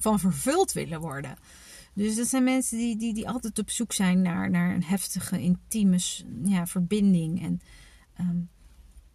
van 0.00 0.18
vervuld 0.18 0.72
willen 0.72 1.00
worden. 1.00 1.36
Dus 1.94 2.16
dat 2.16 2.26
zijn 2.26 2.44
mensen 2.44 2.78
die, 2.78 2.96
die, 2.96 3.14
die 3.14 3.28
altijd 3.28 3.58
op 3.58 3.70
zoek 3.70 3.92
zijn 3.92 4.22
naar, 4.22 4.50
naar 4.50 4.74
een 4.74 4.84
heftige, 4.84 5.40
intieme 5.40 5.98
ja, 6.42 6.66
verbinding. 6.66 7.42
En 7.42 7.60
um, 8.20 8.48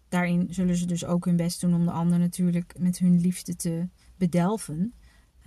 daarin 0.09 0.47
zullen 0.49 0.75
ze 0.75 0.85
dus 0.85 1.05
ook 1.05 1.25
hun 1.25 1.35
best 1.35 1.62
doen 1.62 1.73
om 1.73 1.85
de 1.85 1.91
ander 1.91 2.19
natuurlijk 2.19 2.73
met 2.77 2.97
hun 2.97 3.19
liefde 3.19 3.55
te 3.55 3.88
bedelven. 4.15 4.93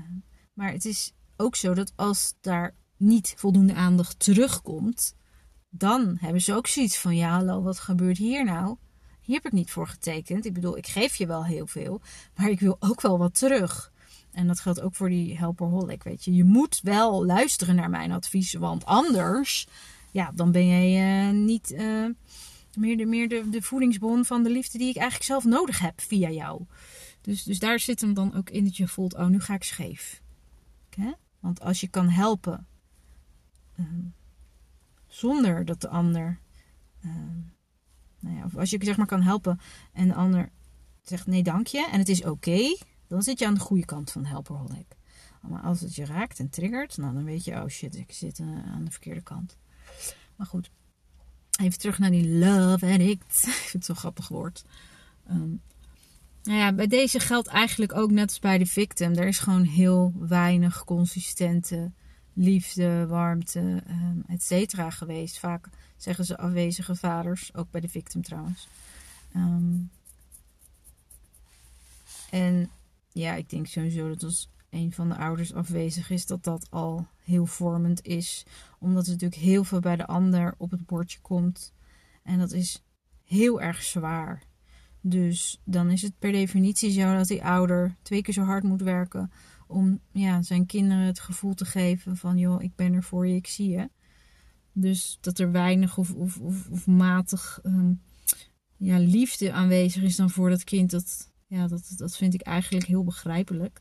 Uh, 0.01 0.07
maar 0.53 0.73
het 0.73 0.85
is 0.85 1.13
ook 1.37 1.57
zo 1.57 1.75
dat 1.75 1.93
als 1.97 2.35
daar 2.41 2.75
niet 2.97 3.35
voldoende 3.37 3.75
aandacht 3.75 4.19
terugkomt, 4.19 5.17
dan 5.69 6.17
hebben 6.21 6.43
ze 6.43 6.55
ook 6.55 6.67
zoiets 6.67 6.99
van: 6.99 7.17
ja, 7.17 7.31
hallo, 7.31 7.63
wat 7.63 7.79
gebeurt 7.79 8.19
hier 8.19 8.45
nou? 8.45 8.77
Hier 9.23 9.37
heb 9.37 9.47
ik 9.47 9.53
niet 9.53 9.71
voor 9.71 9.89
getekend. 9.89 10.45
Ik 10.45 10.53
bedoel, 10.53 10.77
ik 10.77 10.87
geef 10.87 11.17
je 11.17 11.27
wel 11.27 11.45
heel 11.45 11.67
veel, 11.67 12.01
maar 12.37 12.51
ik 12.51 12.61
wil 12.61 12.77
ook 12.79 13.01
wel 13.01 13.19
wat 13.19 13.39
terug. 13.39 13.93
En 14.31 14.47
dat 14.47 14.61
geldt 14.61 14.81
ook 14.81 14.95
voor 14.95 15.09
die 15.09 15.39
helperholic, 15.39 16.03
weet 16.03 16.25
je. 16.25 16.35
Je 16.35 16.45
moet 16.45 16.81
wel 16.83 17.27
luisteren 17.27 17.75
naar 17.75 17.91
mijn 17.91 18.13
adviezen, 18.13 18.61
want 18.61 18.85
anders, 18.85 19.67
ja, 20.11 20.33
dan 20.35 20.53
ben 20.53 20.67
jij 20.67 21.27
uh, 21.29 21.35
niet 21.35 21.71
uh, 21.71 22.07
meer, 22.75 22.97
de, 22.97 23.07
meer 23.07 23.29
de, 23.29 23.49
de 23.51 23.63
voedingsbron 23.63 24.25
van 24.25 24.43
de 24.43 24.51
liefde 24.51 24.79
die 24.79 24.89
ik 24.89 24.97
eigenlijk 24.97 25.27
zelf 25.31 25.45
nodig 25.45 25.79
heb 25.79 26.01
via 26.01 26.31
jou. 26.31 26.63
Dus, 27.21 27.43
dus 27.43 27.59
daar 27.59 27.81
zit 27.81 28.01
hem 28.01 28.15
dan 28.15 28.35
ook 28.35 28.51
in 28.51 28.65
dat 28.65 28.77
je 28.77 28.89
voelt, 28.89 29.15
oh, 29.15 29.27
nu 29.27 29.41
ga 29.41 29.55
ik 29.55 29.65
scheef. 29.65 30.23
Want 31.41 31.61
als 31.61 31.81
je 31.81 31.89
kan 31.89 32.09
helpen 32.09 32.67
uh, 33.77 33.87
zonder 35.07 35.65
dat 35.65 35.81
de 35.81 35.89
ander 35.89 36.39
ehm, 37.03 37.41
nou 38.23 38.37
ja, 38.37 38.45
of 38.45 38.57
als 38.57 38.71
je 38.71 38.79
zeg 38.81 38.97
maar 38.97 39.07
kan 39.07 39.23
helpen 39.23 39.61
en 39.93 40.09
de 40.09 40.15
ander 40.15 40.51
zegt 41.03 41.27
nee 41.27 41.43
dank 41.43 41.67
je 41.67 41.89
en 41.93 41.99
het 41.99 42.09
is 42.09 42.25
oké, 42.25 42.77
dan 43.07 43.23
zit 43.23 43.39
je 43.39 43.47
aan 43.47 43.55
de 43.55 43.61
goede 43.61 43.85
kant 43.85 44.11
van 44.11 44.25
helperholic. 44.25 44.97
Maar 45.49 45.61
als 45.61 45.81
het 45.81 45.95
je 45.95 46.05
raakt 46.05 46.39
en 46.39 46.51
triggert, 46.51 46.97
nou, 46.97 47.15
dan 47.15 47.25
weet 47.25 47.45
je, 47.45 47.55
oh 47.55 47.69
shit, 47.69 47.97
ik 47.97 48.13
zit 48.13 48.39
uh, 48.39 48.47
aan 48.73 48.85
de 48.85 48.91
verkeerde 48.91 49.23
kant. 49.23 49.59
Maar 50.37 50.47
goed, 50.47 50.71
even 51.61 51.79
terug 51.79 51.99
naar 51.99 52.11
die 52.11 52.39
love 52.39 52.87
addict. 52.87 53.45
ik 53.47 53.53
vind 53.53 53.73
het 53.73 53.85
zo'n 53.85 53.97
grappig 53.97 54.29
woord. 54.29 54.65
Um, 55.31 55.63
nou 56.43 56.59
ja, 56.59 56.73
bij 56.73 56.87
deze 56.87 57.21
geldt 57.21 57.49
eigenlijk 57.49 57.95
ook 57.95 58.11
net 58.11 58.29
als 58.29 58.39
bij 58.39 58.59
de 58.59 58.67
victim. 58.67 59.15
Er 59.15 59.27
is 59.27 59.39
gewoon 59.39 59.63
heel 59.63 60.15
weinig 60.19 60.85
consistente 60.85 61.93
liefde, 62.33 63.07
warmte, 63.07 63.83
um, 63.89 64.25
et 64.27 64.43
cetera 64.43 64.91
geweest. 64.91 65.39
Vaak 65.39 65.69
zeggen 66.03 66.25
ze 66.25 66.39
afwezige 66.39 66.95
vaders, 66.97 67.55
ook 67.55 67.71
bij 67.71 67.81
de 67.81 67.89
victim 67.89 68.23
trouwens. 68.23 68.69
Um, 69.37 69.91
en 72.31 72.71
ja, 73.13 73.35
ik 73.35 73.51
denk 73.51 73.67
sowieso 73.67 74.09
dat 74.09 74.23
als 74.23 74.51
een 74.71 74.93
van 74.93 75.09
de 75.09 75.17
ouders 75.17 75.55
afwezig 75.55 76.11
is, 76.11 76.27
dat 76.27 76.45
dat 76.45 76.67
al 76.71 77.07
heel 77.25 77.47
vormend 77.47 78.03
is. 78.03 78.47
Omdat 78.79 79.07
er 79.07 79.13
natuurlijk 79.13 79.41
heel 79.41 79.65
veel 79.65 79.81
bij 79.81 79.97
de 79.97 80.07
ander 80.07 80.55
op 80.59 80.71
het 80.71 80.87
bordje 80.87 81.19
komt. 81.21 81.73
En 82.23 82.39
dat 82.39 82.53
is 82.53 82.83
heel 83.25 83.61
erg 83.61 83.83
zwaar. 83.83 84.43
Dus 85.01 85.61
dan 85.65 85.91
is 85.91 86.03
het 86.03 86.19
per 86.19 86.33
definitie 86.33 86.91
zo 86.91 87.17
dat 87.17 87.29
die 87.29 87.45
ouder 87.45 87.97
twee 88.03 88.23
keer 88.23 88.35
zo 88.35 88.43
hard 88.43 88.63
moet 88.63 88.83
werken 88.83 89.31
om 89.67 90.01
ja, 90.13 90.43
zijn 90.43 90.67
kinderen 90.67 91.05
het 91.05 91.21
gevoel 91.21 91.55
te 91.55 91.65
geven 91.65 92.17
van 92.17 92.39
joh, 92.39 92.63
ik 92.63 92.75
ben 92.75 92.93
er 92.93 93.03
voor 93.03 93.27
je, 93.27 93.35
ik 93.35 93.47
zie 93.47 93.69
je. 93.69 93.91
Dus 94.73 95.19
dat 95.21 95.39
er 95.39 95.53
weinig 95.53 95.99
of, 95.99 96.15
of, 96.15 96.39
of, 96.39 96.69
of 96.69 96.87
matig 96.87 97.61
um, 97.63 98.03
ja, 98.77 98.99
liefde 98.99 99.53
aanwezig 99.53 100.03
is 100.03 100.17
dan 100.17 100.31
voor 100.31 100.51
dat 100.51 100.65
kind. 100.65 100.91
Dat, 100.91 101.31
ja, 101.47 101.67
dat, 101.67 101.93
dat 101.97 102.17
vind 102.17 102.35
ik 102.35 102.41
eigenlijk 102.41 102.87
heel 102.87 103.05
begrijpelijk. 103.05 103.81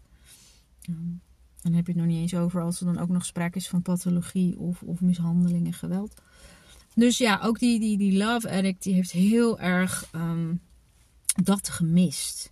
Um, 0.89 1.21
dan 1.62 1.73
heb 1.73 1.86
je 1.86 1.91
het 1.91 2.01
nog 2.01 2.10
niet 2.10 2.21
eens 2.21 2.36
over 2.36 2.62
als 2.62 2.80
er 2.80 2.86
dan 2.86 2.99
ook 2.99 3.10
nog 3.10 3.25
sprake 3.25 3.58
is 3.58 3.67
van 3.67 3.82
pathologie 3.82 4.60
of, 4.60 4.84
of 4.84 5.01
mishandeling 5.01 5.65
en 5.65 5.73
geweld. 5.73 6.21
Dus 6.95 7.17
ja, 7.17 7.39
ook 7.43 7.60
die, 7.60 7.80
die, 7.80 7.97
die 7.97 8.17
love 8.17 8.51
addict 8.51 8.84
die 8.84 8.93
heeft 8.93 9.12
heel 9.12 9.60
erg 9.60 10.10
um, 10.15 10.62
dat 11.43 11.69
gemist. 11.69 12.51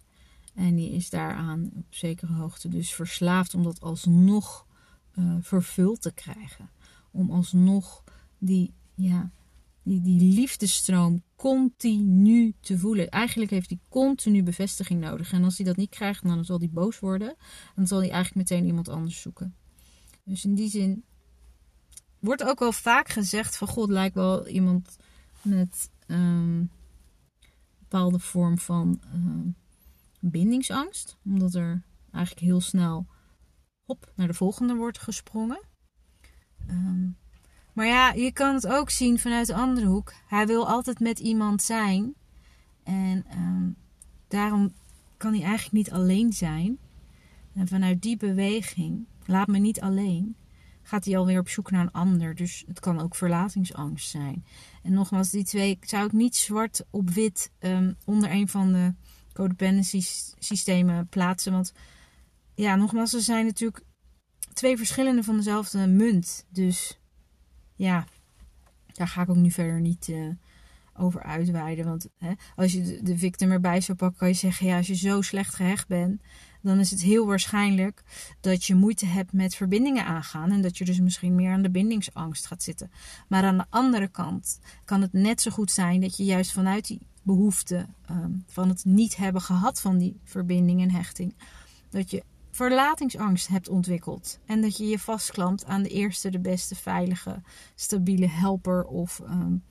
En 0.53 0.75
die 0.75 0.91
is 0.91 1.09
daaraan 1.09 1.69
op 1.75 1.85
zekere 1.89 2.33
hoogte 2.33 2.67
dus 2.67 2.93
verslaafd 2.93 3.53
om 3.53 3.63
dat 3.63 3.81
alsnog 3.81 4.65
uh, 5.15 5.35
vervuld 5.41 6.01
te 6.01 6.13
krijgen. 6.13 6.69
Om 7.11 7.31
alsnog 7.31 8.03
die, 8.39 8.73
ja, 8.95 9.31
die, 9.83 10.01
die 10.01 10.33
liefdestroom 10.33 11.23
continu 11.35 12.53
te 12.59 12.77
voelen. 12.77 13.09
Eigenlijk 13.09 13.51
heeft 13.51 13.69
hij 13.69 13.79
continu 13.89 14.43
bevestiging 14.43 15.01
nodig. 15.01 15.31
En 15.31 15.43
als 15.43 15.57
hij 15.57 15.65
dat 15.65 15.75
niet 15.75 15.89
krijgt, 15.89 16.23
dan 16.23 16.45
zal 16.45 16.59
hij 16.59 16.69
boos 16.69 16.99
worden. 16.99 17.35
Dan 17.75 17.87
zal 17.87 17.99
hij 17.99 18.09
eigenlijk 18.09 18.49
meteen 18.49 18.65
iemand 18.65 18.89
anders 18.89 19.21
zoeken. 19.21 19.55
Dus 20.23 20.45
in 20.45 20.55
die 20.55 20.69
zin 20.69 21.03
wordt 22.19 22.43
ook 22.43 22.59
wel 22.59 22.71
vaak 22.71 23.09
gezegd 23.09 23.57
van 23.57 23.67
God 23.67 23.89
lijkt 23.89 24.15
wel 24.15 24.47
iemand 24.47 24.97
met 25.41 25.89
um, 26.07 26.71
bepaalde 27.79 28.19
vorm 28.19 28.57
van 28.57 29.01
um, 29.13 29.55
bindingsangst. 30.19 31.17
Omdat 31.25 31.53
er 31.53 31.83
eigenlijk 32.11 32.45
heel 32.45 32.61
snel 32.61 33.07
hop 33.85 34.11
naar 34.15 34.27
de 34.27 34.33
volgende 34.33 34.75
wordt 34.75 34.99
gesprongen. 34.99 35.61
Um, 36.69 37.17
maar 37.73 37.85
ja, 37.85 38.11
je 38.11 38.31
kan 38.31 38.53
het 38.53 38.67
ook 38.67 38.89
zien 38.89 39.19
vanuit 39.19 39.47
de 39.47 39.53
andere 39.53 39.85
hoek. 39.85 40.13
Hij 40.27 40.47
wil 40.47 40.67
altijd 40.67 40.99
met 40.99 41.19
iemand 41.19 41.61
zijn. 41.61 42.13
En 42.83 43.25
um, 43.33 43.75
daarom 44.27 44.73
kan 45.17 45.33
hij 45.33 45.43
eigenlijk 45.43 45.73
niet 45.73 45.91
alleen 45.91 46.33
zijn. 46.33 46.77
En 47.53 47.67
vanuit 47.67 48.01
die 48.01 48.17
beweging, 48.17 49.05
laat 49.25 49.47
me 49.47 49.57
niet 49.57 49.81
alleen, 49.81 50.35
gaat 50.81 51.05
hij 51.05 51.17
alweer 51.17 51.39
op 51.39 51.49
zoek 51.49 51.71
naar 51.71 51.81
een 51.81 51.91
ander. 51.91 52.35
Dus 52.35 52.63
het 52.67 52.79
kan 52.79 53.01
ook 53.01 53.15
verlatingsangst 53.15 54.09
zijn. 54.09 54.45
En 54.83 54.93
nogmaals, 54.93 55.29
die 55.29 55.43
twee 55.43 55.77
zou 55.81 56.05
ik 56.05 56.11
niet 56.11 56.35
zwart 56.35 56.85
op 56.89 57.09
wit 57.09 57.51
um, 57.59 57.95
onder 58.05 58.31
een 58.31 58.47
van 58.47 58.71
de 58.73 58.93
codependency 59.33 60.01
systemen 60.39 61.07
plaatsen. 61.07 61.51
Want 61.51 61.73
ja, 62.55 62.75
nogmaals, 62.75 63.13
er 63.13 63.21
zijn 63.21 63.45
natuurlijk 63.45 63.83
twee 64.53 64.77
verschillende 64.77 65.23
van 65.23 65.35
dezelfde 65.35 65.87
munt. 65.87 66.45
Dus 66.49 66.99
ja, 67.79 68.05
daar 68.93 69.07
ga 69.07 69.21
ik 69.21 69.29
ook 69.29 69.35
nu 69.35 69.51
verder 69.51 69.81
niet 69.81 70.07
uh, 70.07 70.29
over 70.93 71.23
uitweiden. 71.23 71.85
Want 71.85 72.07
hè, 72.17 72.31
als 72.55 72.71
je 72.71 72.99
de, 73.03 73.17
victim 73.17 73.51
erbij 73.51 73.81
zou 73.81 73.97
pakken, 73.97 74.19
kan 74.19 74.27
je 74.27 74.33
zeggen: 74.33 74.67
ja, 74.67 74.77
als 74.77 74.87
je 74.87 74.95
zo 74.95 75.21
slecht 75.21 75.55
gehecht 75.55 75.87
bent, 75.87 76.21
dan 76.61 76.79
is 76.79 76.91
het 76.91 77.01
heel 77.01 77.25
waarschijnlijk 77.25 78.03
dat 78.39 78.65
je 78.65 78.75
moeite 78.75 79.05
hebt 79.05 79.33
met 79.33 79.55
verbindingen 79.55 80.05
aangaan. 80.05 80.51
En 80.51 80.61
dat 80.61 80.77
je 80.77 80.85
dus 80.85 80.99
misschien 80.99 81.35
meer 81.35 81.51
aan 81.51 81.61
de 81.61 81.69
bindingsangst 81.69 82.45
gaat 82.45 82.63
zitten. 82.63 82.91
Maar 83.27 83.43
aan 83.43 83.57
de 83.57 83.65
andere 83.69 84.07
kant 84.07 84.59
kan 84.85 85.01
het 85.01 85.13
net 85.13 85.41
zo 85.41 85.51
goed 85.51 85.71
zijn 85.71 86.01
dat 86.01 86.17
je 86.17 86.23
juist 86.23 86.51
vanuit 86.51 86.87
die 86.87 87.07
behoefte 87.23 87.85
um, 88.11 88.43
van 88.47 88.69
het 88.69 88.85
niet 88.85 89.15
hebben 89.15 89.41
gehad 89.41 89.81
van 89.81 89.97
die 89.97 90.19
verbinding 90.23 90.81
en 90.81 90.91
hechting, 90.91 91.35
dat 91.89 92.11
je 92.11 92.23
verlatingsangst 92.59 93.47
hebt 93.47 93.69
ontwikkeld. 93.69 94.39
En 94.45 94.61
dat 94.61 94.77
je 94.77 94.87
je 94.87 94.99
vastklampt 94.99 95.65
aan 95.65 95.83
de 95.83 95.89
eerste, 95.89 96.29
de 96.29 96.39
beste, 96.39 96.75
veilige, 96.75 97.41
stabiele 97.75 98.27
helper 98.27 98.83
of 98.83 99.21
um, 99.29 99.63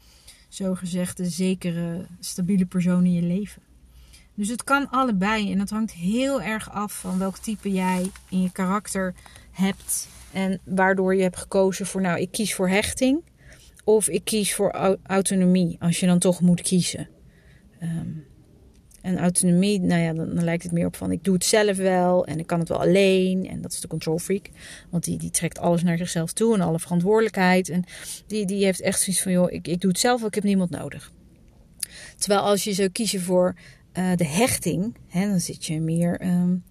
zogezegd 0.48 1.16
de 1.16 1.28
zekere, 1.28 2.06
stabiele 2.20 2.66
persoon 2.66 3.04
in 3.04 3.12
je 3.12 3.22
leven. 3.22 3.62
Dus 4.34 4.48
het 4.48 4.64
kan 4.64 4.90
allebei 4.90 5.52
en 5.52 5.58
het 5.58 5.70
hangt 5.70 5.92
heel 5.92 6.42
erg 6.42 6.70
af 6.70 7.00
van 7.00 7.18
welk 7.18 7.38
type 7.38 7.72
jij 7.72 8.10
in 8.28 8.42
je 8.42 8.52
karakter 8.52 9.14
hebt. 9.50 10.08
En 10.32 10.60
waardoor 10.64 11.14
je 11.14 11.22
hebt 11.22 11.36
gekozen 11.36 11.86
voor, 11.86 12.00
nou, 12.00 12.20
ik 12.20 12.30
kies 12.30 12.54
voor 12.54 12.68
hechting 12.68 13.22
of 13.84 14.08
ik 14.08 14.24
kies 14.24 14.54
voor 14.54 14.98
autonomie, 15.02 15.76
als 15.80 16.00
je 16.00 16.06
dan 16.06 16.18
toch 16.18 16.40
moet 16.40 16.60
kiezen. 16.60 17.08
Um, 17.82 18.27
en 19.00 19.18
autonomie, 19.18 19.80
nou 19.80 20.02
ja, 20.02 20.12
dan, 20.12 20.44
lijkt 20.44 20.62
het 20.62 20.72
meer 20.72 20.86
op 20.86 20.96
van 20.96 21.12
ik 21.12 21.24
doe 21.24 21.34
het 21.34 21.44
zelf 21.44 21.76
wel 21.76 22.26
en 22.26 22.38
ik 22.38 22.46
kan 22.46 22.58
het 22.58 22.68
wel 22.68 22.80
alleen. 22.80 23.48
En 23.48 23.60
dat 23.60 23.72
is 23.72 23.80
de 23.80 23.88
control 23.88 24.18
freak. 24.18 24.50
Want 24.90 25.04
die, 25.04 25.18
die 25.18 25.30
trekt 25.30 25.58
alles 25.58 25.82
naar 25.82 25.98
zichzelf 25.98 26.32
toe 26.32 26.54
en 26.54 26.60
alle 26.60 26.78
verantwoordelijkheid. 26.78 27.68
En 27.68 27.84
die, 28.26 28.46
die 28.46 28.64
heeft 28.64 28.80
echt 28.80 29.00
zoiets 29.00 29.22
van, 29.22 29.32
joh, 29.32 29.52
ik, 29.52 29.68
ik 29.68 29.80
doe 29.80 29.90
het 29.90 30.00
zelf 30.00 30.24
ik 30.24 30.34
heb 30.34 30.44
niemand 30.44 30.70
nodig. 30.70 31.12
Terwijl 32.16 32.40
als 32.40 32.64
je 32.64 32.72
zou 32.72 32.88
kiezen 32.88 33.20
voor 33.20 33.54
uh, 33.98 34.16
de 34.16 34.26
hechting, 34.26 34.96
hè, 35.08 35.28
dan 35.28 35.40
zit 35.40 35.66
je 35.66 35.80
meer 35.80 36.26
um, 36.26 36.64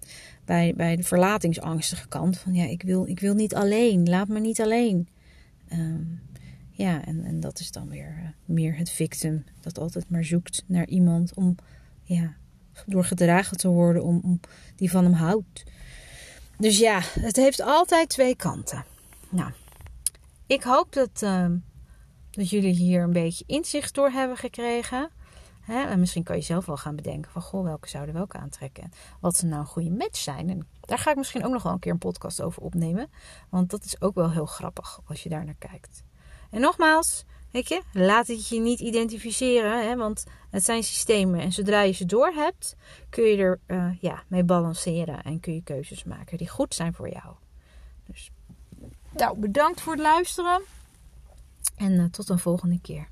bij, 0.44 0.74
bij 0.76 0.96
de 0.96 1.02
verlatingsangstige 1.02 2.08
kant. 2.08 2.38
Van 2.38 2.54
ja, 2.54 2.64
ik 2.64 2.82
wil, 2.82 3.06
ik 3.06 3.20
wil 3.20 3.34
niet 3.34 3.54
alleen, 3.54 4.08
laat 4.08 4.28
me 4.28 4.40
niet 4.40 4.60
alleen. 4.60 5.08
Um, 5.72 6.20
ja, 6.70 7.04
en, 7.04 7.24
en 7.24 7.40
dat 7.40 7.60
is 7.60 7.70
dan 7.70 7.88
weer 7.88 8.14
uh, 8.22 8.28
meer 8.44 8.76
het 8.76 8.90
victim. 8.90 9.44
Dat 9.60 9.78
altijd 9.78 10.10
maar 10.10 10.24
zoekt 10.24 10.64
naar 10.66 10.86
iemand 10.86 11.34
om 11.34 11.56
ja, 12.08 12.36
door 12.86 13.04
gedragen 13.04 13.56
te 13.56 13.68
worden 13.68 14.02
om, 14.02 14.20
om, 14.22 14.40
die 14.76 14.90
van 14.90 15.04
hem 15.04 15.12
houdt. 15.12 15.64
Dus 16.58 16.78
ja, 16.78 17.00
het 17.02 17.36
heeft 17.36 17.60
altijd 17.60 18.08
twee 18.08 18.36
kanten. 18.36 18.84
Nou, 19.28 19.52
ik 20.46 20.62
hoop 20.62 20.92
dat, 20.92 21.22
uh, 21.22 21.46
dat 22.30 22.50
jullie 22.50 22.74
hier 22.74 23.02
een 23.02 23.12
beetje 23.12 23.44
inzicht 23.46 23.94
door 23.94 24.10
hebben 24.10 24.36
gekregen. 24.36 25.10
Hè? 25.60 25.82
En 25.82 26.00
misschien 26.00 26.22
kan 26.22 26.36
je 26.36 26.42
zelf 26.42 26.66
wel 26.66 26.76
gaan 26.76 26.96
bedenken 26.96 27.30
van, 27.30 27.42
goh, 27.42 27.64
welke 27.64 27.88
zouden 27.88 28.14
welke 28.14 28.36
aantrekken? 28.36 28.90
Wat 29.20 29.36
ze 29.36 29.46
nou 29.46 29.60
een 29.60 29.66
goede 29.66 29.90
match 29.90 30.18
zijn. 30.18 30.50
En 30.50 30.66
daar 30.80 30.98
ga 30.98 31.10
ik 31.10 31.16
misschien 31.16 31.44
ook 31.44 31.52
nog 31.52 31.62
wel 31.62 31.72
een 31.72 31.78
keer 31.78 31.92
een 31.92 31.98
podcast 31.98 32.42
over 32.42 32.62
opnemen. 32.62 33.10
Want 33.48 33.70
dat 33.70 33.84
is 33.84 34.00
ook 34.00 34.14
wel 34.14 34.30
heel 34.30 34.46
grappig 34.46 35.00
als 35.04 35.22
je 35.22 35.28
daar 35.28 35.44
naar 35.44 35.54
kijkt. 35.58 36.02
En 36.50 36.60
nogmaals, 36.60 37.24
Weet 37.50 37.68
je, 37.68 37.82
laat 37.92 38.26
het 38.26 38.48
je 38.48 38.60
niet 38.60 38.80
identificeren, 38.80 39.88
hè, 39.88 39.96
want 39.96 40.24
het 40.50 40.64
zijn 40.64 40.82
systemen. 40.82 41.40
En 41.40 41.52
zodra 41.52 41.82
je 41.82 41.92
ze 41.92 42.06
door 42.06 42.26
hebt, 42.26 42.76
kun 43.10 43.24
je 43.24 43.36
er 43.36 43.60
uh, 43.66 43.90
ja, 44.00 44.22
mee 44.28 44.44
balanceren 44.44 45.22
en 45.22 45.40
kun 45.40 45.54
je 45.54 45.62
keuzes 45.62 46.04
maken 46.04 46.38
die 46.38 46.48
goed 46.48 46.74
zijn 46.74 46.94
voor 46.94 47.08
jou. 47.10 47.34
Dus, 48.06 48.30
nou, 49.12 49.38
bedankt 49.38 49.80
voor 49.80 49.92
het 49.92 50.02
luisteren 50.02 50.62
en 51.76 51.92
uh, 51.92 52.04
tot 52.04 52.28
een 52.28 52.38
volgende 52.38 52.80
keer. 52.80 53.08